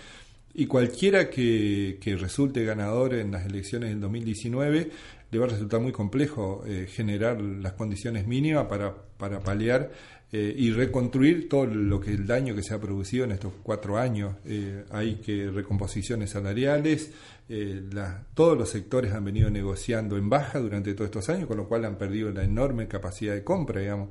y 0.57 0.67
cualquiera 0.67 1.29
que, 1.29 2.17
resulte 2.19 2.63
ganador 2.63 3.13
en 3.13 3.31
las 3.31 3.45
elecciones 3.45 3.89
del 3.89 3.99
2019 3.99 4.89
le 5.31 5.39
va 5.39 5.45
a 5.45 5.49
resultar 5.49 5.81
muy 5.81 5.91
complejo 5.91 6.63
eh, 6.65 6.87
generar 6.89 7.41
las 7.41 7.73
condiciones 7.73 8.25
mínimas 8.25 8.67
para, 8.67 8.95
para 9.17 9.41
paliar 9.41 9.91
eh, 10.31 10.53
y 10.57 10.71
reconstruir 10.71 11.49
todo 11.49 11.65
lo 11.65 11.99
que 11.99 12.11
el 12.11 12.25
daño 12.25 12.55
que 12.55 12.63
se 12.63 12.73
ha 12.73 12.79
producido 12.79 13.25
en 13.25 13.31
estos 13.31 13.51
cuatro 13.63 13.97
años. 13.97 14.35
Eh, 14.45 14.85
hay 14.91 15.15
que 15.15 15.49
recomposiciones 15.49 16.29
salariales, 16.29 17.11
todos 18.33 18.57
los 18.57 18.69
sectores 18.69 19.13
han 19.13 19.23
venido 19.23 19.51
negociando 19.51 20.17
en 20.17 20.29
baja 20.29 20.59
durante 20.59 20.93
todos 20.93 21.09
estos 21.09 21.29
años, 21.29 21.47
con 21.47 21.57
lo 21.57 21.67
cual 21.67 21.85
han 21.85 21.97
perdido 21.97 22.31
la 22.31 22.43
enorme 22.43 22.87
capacidad 22.87 23.33
de 23.33 23.43
compra, 23.43 23.81
digamos. 23.81 24.09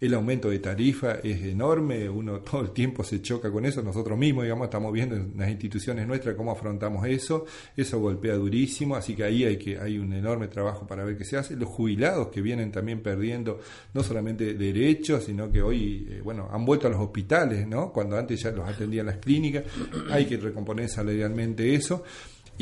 El 0.00 0.14
aumento 0.14 0.48
de 0.48 0.58
tarifa 0.60 1.16
es 1.22 1.42
enorme, 1.42 2.08
uno 2.08 2.40
todo 2.50 2.62
el 2.62 2.70
tiempo 2.70 3.04
se 3.04 3.20
choca 3.20 3.50
con 3.50 3.66
eso, 3.66 3.82
nosotros 3.82 4.18
mismos, 4.18 4.44
digamos, 4.44 4.64
estamos 4.64 4.92
viendo 4.92 5.14
en 5.14 5.34
las 5.36 5.50
instituciones 5.50 6.06
nuestras 6.06 6.34
cómo 6.34 6.52
afrontamos 6.52 7.06
eso, 7.06 7.44
eso 7.76 8.00
golpea 8.00 8.34
durísimo, 8.34 8.96
así 8.96 9.14
que 9.14 9.24
ahí 9.24 9.44
hay 9.44 9.58
que 9.58 9.78
hay 9.78 9.98
un 9.98 10.12
enorme 10.12 10.48
trabajo 10.48 10.86
para 10.86 11.04
ver 11.04 11.18
qué 11.18 11.24
se 11.24 11.36
hace. 11.36 11.54
Los 11.54 11.68
jubilados 11.68 12.28
que 12.28 12.40
vienen 12.40 12.72
también 12.72 13.02
perdiendo 13.02 13.60
no 13.92 14.02
solamente 14.02 14.54
derechos, 14.54 15.24
sino 15.24 15.50
que 15.52 15.60
hoy, 15.60 16.06
eh, 16.08 16.20
bueno, 16.22 16.48
han 16.50 16.64
vuelto 16.64 16.86
a 16.86 16.90
los 16.90 17.00
hospitales, 17.00 17.66
¿no? 17.66 17.92
Cuando 17.92 18.16
antes 18.16 18.40
ya 18.40 18.50
los 18.52 18.66
atendían 18.66 19.06
las 19.06 19.18
clínicas, 19.18 19.64
hay 20.10 20.24
que 20.24 20.38
recomponer 20.38 20.88
salarialmente 20.88 21.74
eso. 21.74 22.04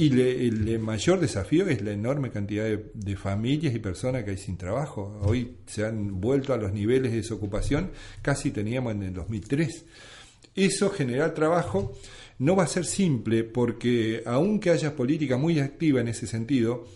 Y 0.00 0.12
el 0.20 0.78
mayor 0.78 1.18
desafío 1.18 1.66
es 1.66 1.82
la 1.82 1.90
enorme 1.90 2.30
cantidad 2.30 2.66
de, 2.66 3.16
familias 3.16 3.74
y 3.74 3.80
personas 3.80 4.22
que 4.22 4.30
hay 4.30 4.37
sin 4.37 4.56
trabajo. 4.56 5.18
Hoy 5.24 5.56
se 5.66 5.84
han 5.84 6.20
vuelto 6.20 6.54
a 6.54 6.56
los 6.56 6.72
niveles 6.72 7.11
de 7.11 7.16
desocupación 7.16 7.90
casi 8.22 8.52
teníamos 8.52 8.92
en 8.92 9.02
el 9.02 9.12
2003. 9.12 9.84
Eso, 10.54 10.90
generar 10.90 11.34
trabajo, 11.34 11.98
no 12.38 12.54
va 12.54 12.62
a 12.62 12.68
ser 12.68 12.84
simple 12.84 13.42
porque 13.42 14.22
aunque 14.24 14.70
haya 14.70 14.94
política 14.94 15.37
muy 15.37 15.58
activa 15.58 16.00
en 16.00 16.06
ese 16.06 16.28
sentido, 16.28 16.87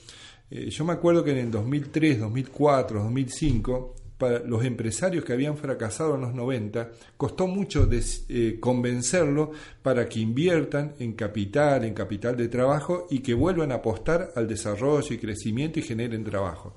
eh, 0.48 0.70
yo 0.70 0.84
me 0.84 0.92
acuerdo 0.92 1.24
que 1.24 1.32
en 1.32 1.38
el 1.38 1.50
2003, 1.50 2.20
2004, 2.20 3.02
2005 3.02 3.96
para 4.22 4.38
los 4.38 4.64
empresarios 4.64 5.24
que 5.24 5.32
habían 5.32 5.56
fracasado 5.56 6.14
en 6.14 6.20
los 6.20 6.32
90, 6.32 6.92
costó 7.16 7.48
mucho 7.48 7.88
eh, 7.90 8.58
convencerlo 8.60 9.50
para 9.82 10.08
que 10.08 10.20
inviertan 10.20 10.94
en 11.00 11.14
capital, 11.14 11.84
en 11.84 11.92
capital 11.92 12.36
de 12.36 12.46
trabajo 12.46 13.08
y 13.10 13.18
que 13.18 13.34
vuelvan 13.34 13.72
a 13.72 13.76
apostar 13.76 14.30
al 14.36 14.46
desarrollo 14.46 15.12
y 15.12 15.18
crecimiento 15.18 15.80
y 15.80 15.82
generen 15.82 16.22
trabajo. 16.22 16.76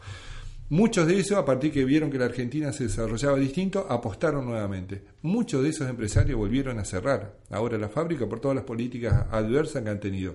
Muchos 0.69 1.05
de 1.05 1.19
esos, 1.19 1.37
a 1.37 1.45
partir 1.45 1.71
que 1.71 1.85
vieron 1.85 2.09
que 2.09 2.17
la 2.17 2.25
Argentina 2.25 2.73
se 2.73 2.85
desarrollaba 2.85 3.37
distinto, 3.37 3.85
apostaron 3.87 4.47
nuevamente. 4.47 5.03
Muchos 5.21 5.61
de 5.61 5.69
esos 5.69 5.87
empresarios 5.87 6.39
volvieron 6.39 6.79
a 6.79 6.83
cerrar 6.83 7.37
ahora 7.51 7.77
la 7.77 7.89
fábrica 7.89 8.27
por 8.27 8.39
todas 8.39 8.55
las 8.55 8.65
políticas 8.65 9.27
adversas 9.29 9.83
que 9.83 9.89
han 9.91 9.99
tenido. 9.99 10.33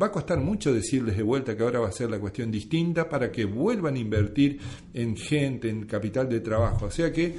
Va 0.00 0.06
a 0.06 0.12
costar 0.12 0.38
mucho 0.38 0.72
decirles 0.72 1.16
de 1.16 1.22
vuelta 1.22 1.56
que 1.56 1.62
ahora 1.62 1.80
va 1.80 1.88
a 1.88 1.92
ser 1.92 2.10
la 2.10 2.18
cuestión 2.18 2.50
distinta 2.50 3.08
para 3.08 3.30
que 3.30 3.44
vuelvan 3.44 3.96
a 3.96 3.98
invertir 3.98 4.58
en 4.94 5.16
gente, 5.16 5.68
en 5.68 5.84
capital 5.84 6.28
de 6.28 6.40
trabajo. 6.40 6.86
O 6.86 6.90
sea 6.90 7.12
que 7.12 7.36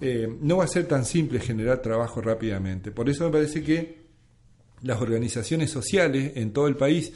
eh, 0.00 0.28
no 0.40 0.58
va 0.58 0.64
a 0.64 0.68
ser 0.68 0.86
tan 0.86 1.04
simple 1.04 1.40
generar 1.40 1.80
trabajo 1.80 2.20
rápidamente. 2.20 2.90
Por 2.90 3.08
eso 3.08 3.24
me 3.24 3.30
parece 3.30 3.62
que 3.62 4.04
las 4.82 5.00
organizaciones 5.00 5.70
sociales 5.70 6.32
en 6.34 6.52
todo 6.52 6.68
el 6.68 6.76
país 6.76 7.12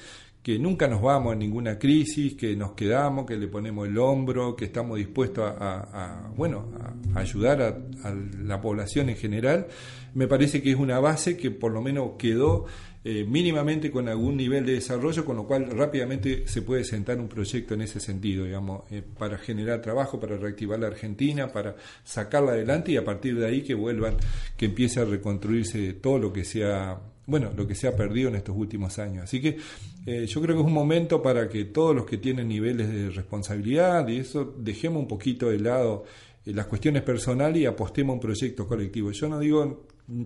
que 0.48 0.58
nunca 0.58 0.88
nos 0.88 1.02
vamos 1.02 1.34
a 1.34 1.36
ninguna 1.36 1.78
crisis, 1.78 2.32
que 2.32 2.56
nos 2.56 2.72
quedamos, 2.72 3.26
que 3.26 3.36
le 3.36 3.48
ponemos 3.48 3.86
el 3.86 3.98
hombro, 3.98 4.56
que 4.56 4.64
estamos 4.64 4.96
dispuestos 4.96 5.44
a, 5.46 6.30
bueno, 6.34 6.72
a 7.14 7.20
ayudar 7.20 7.60
a, 7.60 8.14
la 8.44 8.58
población 8.58 9.10
en 9.10 9.16
general, 9.16 9.66
me 10.14 10.26
parece 10.26 10.62
que 10.62 10.70
es 10.70 10.78
una 10.78 11.00
base 11.00 11.36
que 11.36 11.50
por 11.50 11.70
lo 11.70 11.82
menos 11.82 12.12
quedó 12.16 12.64
eh, 13.04 13.26
mínimamente 13.28 13.90
con 13.90 14.08
algún 14.08 14.38
nivel 14.38 14.64
de 14.64 14.72
desarrollo, 14.72 15.22
con 15.22 15.36
lo 15.36 15.46
cual 15.46 15.68
rápidamente 15.70 16.48
se 16.48 16.62
puede 16.62 16.82
sentar 16.82 17.20
un 17.20 17.28
proyecto 17.28 17.74
en 17.74 17.82
ese 17.82 18.00
sentido, 18.00 18.46
digamos, 18.46 18.90
eh, 18.90 19.02
para 19.02 19.36
generar 19.36 19.82
trabajo, 19.82 20.18
para 20.18 20.38
reactivar 20.38 20.78
la 20.78 20.86
Argentina, 20.86 21.52
para 21.52 21.76
sacarla 22.04 22.52
adelante 22.52 22.92
y 22.92 22.96
a 22.96 23.04
partir 23.04 23.38
de 23.38 23.46
ahí 23.46 23.60
que 23.60 23.74
vuelvan, 23.74 24.16
que 24.56 24.64
empiece 24.64 25.00
a 25.00 25.04
reconstruirse 25.04 25.92
todo 25.92 26.18
lo 26.18 26.32
que 26.32 26.44
sea 26.44 26.98
bueno, 27.28 27.50
lo 27.54 27.66
que 27.66 27.74
se 27.74 27.86
ha 27.86 27.94
perdido 27.94 28.30
en 28.30 28.36
estos 28.36 28.56
últimos 28.56 28.98
años. 28.98 29.24
Así 29.24 29.38
que 29.38 29.58
eh, 30.06 30.24
yo 30.26 30.40
creo 30.40 30.56
que 30.56 30.62
es 30.62 30.66
un 30.66 30.72
momento 30.72 31.20
para 31.20 31.46
que 31.46 31.66
todos 31.66 31.94
los 31.94 32.06
que 32.06 32.16
tienen 32.16 32.48
niveles 32.48 32.90
de 32.90 33.10
responsabilidad 33.10 34.08
y 34.08 34.16
eso 34.16 34.54
dejemos 34.56 35.02
un 35.02 35.08
poquito 35.08 35.50
de 35.50 35.58
lado 35.60 36.04
eh, 36.46 36.54
las 36.54 36.64
cuestiones 36.66 37.02
personales 37.02 37.60
y 37.60 37.66
apostemos 37.66 38.12
a 38.12 38.14
un 38.14 38.20
proyecto 38.20 38.66
colectivo. 38.66 39.10
Yo 39.12 39.28
no 39.28 39.38
digo, 39.38 39.84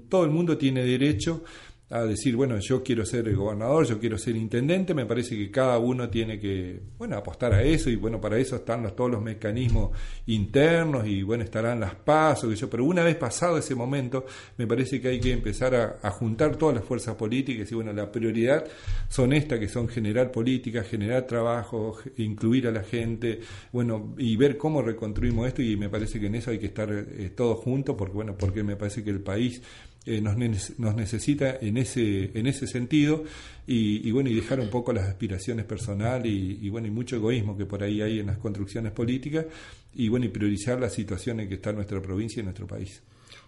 todo 0.09 0.25
el 0.25 0.31
mundo 0.31 0.57
tiene 0.57 0.85
derecho 0.85 1.43
a 1.93 2.05
decir, 2.05 2.37
bueno, 2.37 2.59
yo 2.59 2.83
quiero 2.83 3.05
ser 3.05 3.29
el 3.29 3.37
gobernador, 3.37 3.87
yo 3.87 4.01
quiero 4.01 4.17
ser 4.17 4.35
intendente, 4.35 4.95
me 4.95 5.05
parece 5.05 5.37
que 5.37 5.51
cada 5.51 5.79
uno 5.79 6.09
tiene 6.09 6.41
que, 6.41 6.81
bueno, 6.97 7.19
apostar 7.19 7.53
a 7.53 7.63
eso 7.63 7.91
y 7.91 7.97
bueno, 7.97 8.19
para 8.19 8.39
eso 8.39 8.57
están 8.57 8.83
los, 8.83 8.97
todos 8.97 9.11
los 9.11 9.21
mecanismos 9.21 9.91
internos 10.27 11.07
y 11.07 11.23
bueno, 11.23 11.45
estarán 11.45 11.81
las 11.81 11.95
pasos, 11.95 12.49
que 12.49 12.57
yo, 12.57 12.71
pero 12.71 12.87
una 12.87 13.05
vez 13.05 13.17
pasado 13.17 13.59
ese 13.59 13.75
momento, 13.75 14.25
me 14.57 14.67
parece 14.67 15.03
que 15.03 15.09
hay 15.09 15.21
que 15.21 15.33
empezar 15.33 15.75
a, 16.03 16.11
juntar 16.13 16.57
todas 16.57 16.77
las 16.77 16.85
fuerzas 16.85 17.15
políticas 17.15 17.71
y 17.71 17.75
bueno, 17.75 17.93
la 17.93 18.11
prioridad 18.11 18.65
son 19.09 19.35
estas 19.35 19.59
que 19.59 19.69
son 19.69 19.87
generar 19.87 20.33
políticas, 20.33 20.89
generar 20.89 21.27
trabajo, 21.27 21.99
incluir 22.17 22.69
a 22.69 22.71
la 22.71 22.85
gente, 22.85 23.41
bueno, 23.71 24.15
y 24.17 24.35
ver 24.37 24.57
cómo 24.57 24.81
reconstruimos 24.81 25.47
esto 25.47 25.61
y 25.61 25.77
me 25.77 25.91
parece 25.91 26.19
que 26.19 26.27
en 26.27 26.37
eso 26.37 26.51
hay 26.51 26.59
que 26.59 26.67
estar 26.67 26.91
eh, 26.91 27.31
todos 27.37 27.59
juntos 27.59 27.97
porque 27.99 28.15
bueno, 28.15 28.35
porque 28.39 28.63
me 28.63 28.77
parece 28.77 29.05
que 29.05 29.11
el 29.11 29.21
país 29.21 29.63
eh, 30.05 30.21
nos, 30.21 30.37
nos, 30.79 30.97
necesita 30.97 31.59
en 31.61 31.77
ese, 31.77 32.33
en 32.35 32.47
ese 32.47 32.67
sentido 32.67 33.25
y, 33.67 34.11
bueno, 34.11 34.31
y 34.31 34.35
dejar 34.35 34.59
un 34.59 34.69
poco 34.69 34.93
las 34.93 35.09
aspiraciones 35.09 35.65
personales 35.65 36.33
y, 36.33 36.69
bueno, 36.71 36.89
y 36.89 36.91
mucho 36.91 37.17
egoísmo 37.17 37.57
que 37.57 37.67
por 37.67 37.83
ahí 37.83 38.03
hay 38.03 38.19
en 38.19 38.27
las 38.27 38.39
construcciones 38.39 38.91
políticas 38.93 39.47
y 39.95 40.09
bueno, 40.09 40.27
y 40.27 40.29
priorizar 40.31 40.81
la 40.81 40.91
situación 40.91 41.41
en 41.41 41.49
que 41.49 41.55
está 41.55 41.73
nuestra 41.73 42.03
provincia 42.03 42.41
y 42.41 42.45
nuestro 42.45 42.67
país. 42.67 43.01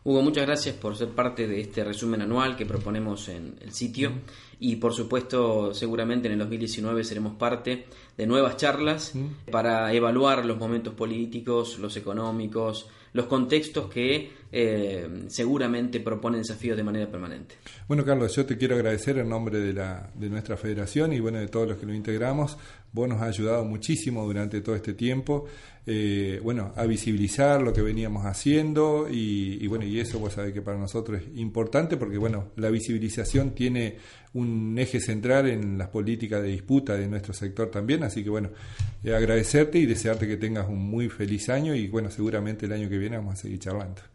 Hugo, 0.07 0.21
muchas 0.21 0.45
gracias 0.45 0.77
por 0.77 0.95
ser 0.97 1.09
parte 1.09 1.49
de 1.49 1.63
este 1.63 1.83
resumen 1.83 2.21
anual 2.21 2.57
que 2.57 2.67
proponemos 2.67 3.27
en 3.31 3.57
el 3.63 3.73
sitio 3.73 4.13
y 4.61 4.77
por 4.77 4.93
supuesto 4.93 5.73
seguramente 5.73 6.27
en 6.27 6.35
el 6.35 6.41
2019 6.41 7.03
seremos 7.05 7.37
parte 7.37 7.87
de 8.15 8.27
nuevas 8.27 8.59
charlas 8.59 9.15
para 9.51 9.91
evaluar 9.95 10.45
los 10.45 10.59
momentos 10.59 10.93
políticos, 10.93 11.79
los 11.79 11.97
económicos, 11.97 12.87
los 13.15 13.27
contextos 13.27 13.89
que 13.89 14.31
eh, 14.53 15.09
seguramente 15.29 16.01
proponen 16.01 16.43
desafíos 16.43 16.77
de 16.77 16.83
manera 16.83 17.11
permanente. 17.11 17.55
Bueno, 17.89 18.05
Carlos, 18.05 18.35
yo 18.37 18.45
te 18.45 18.59
quiero 18.59 18.75
agradecer 18.75 19.19
en 19.19 19.29
nombre 19.29 19.59
de, 19.59 19.73
la, 19.73 20.11
de 20.15 20.29
nuestra 20.29 20.57
federación 20.57 21.13
y 21.13 21.21
bueno, 21.21 21.39
de 21.39 21.49
todos 21.49 21.69
los 21.69 21.79
que 21.79 21.87
lo 21.87 21.95
integramos. 21.95 22.59
Vos 22.93 23.09
nos 23.09 23.23
has 23.23 23.29
ayudado 23.29 23.65
muchísimo 23.65 24.25
durante 24.27 24.61
todo 24.61 24.75
este 24.75 24.95
tiempo, 24.95 25.47
eh, 25.87 26.41
bueno, 26.43 26.73
a 26.77 26.87
visibilizar 26.87 27.61
lo 27.61 27.73
que 27.73 27.83
veníamos 27.83 28.25
haciendo 28.25 29.07
y, 29.11 29.67
bueno, 29.67 29.85
y 29.85 30.01
eso 30.01 30.19
vos 30.19 30.33
sabés 30.33 30.55
que 30.55 30.63
para 30.63 30.79
nosotros 30.79 31.21
es 31.21 31.39
importante 31.39 31.97
porque 31.97 32.17
bueno, 32.17 32.53
la 32.57 32.71
visibilización 32.71 33.55
tiene 33.55 33.99
un 34.33 34.79
eje 34.79 34.99
central 34.99 35.49
en 35.49 35.77
las 35.77 35.89
políticas 35.89 36.43
de 36.43 36.49
disputa 36.49 36.97
de 36.97 37.07
nuestro 37.07 37.35
sector 37.35 37.71
también, 37.71 38.03
así 38.03 38.25
que 38.25 38.31
bueno, 38.31 38.51
agradecerte 39.05 39.79
y 39.79 39.87
desearte 39.87 40.27
que 40.27 40.39
tengas 40.39 40.69
un 40.69 40.79
muy 40.79 41.09
feliz 41.09 41.51
año 41.51 41.75
y 41.75 41.89
bueno, 41.89 42.11
seguramente 42.11 42.67
el 42.67 42.73
año 42.73 42.89
que 42.89 42.99
viene 42.99 43.19
vamos 43.19 43.35
a 43.35 43.37
seguir 43.37 43.59
charlando. 43.59 44.14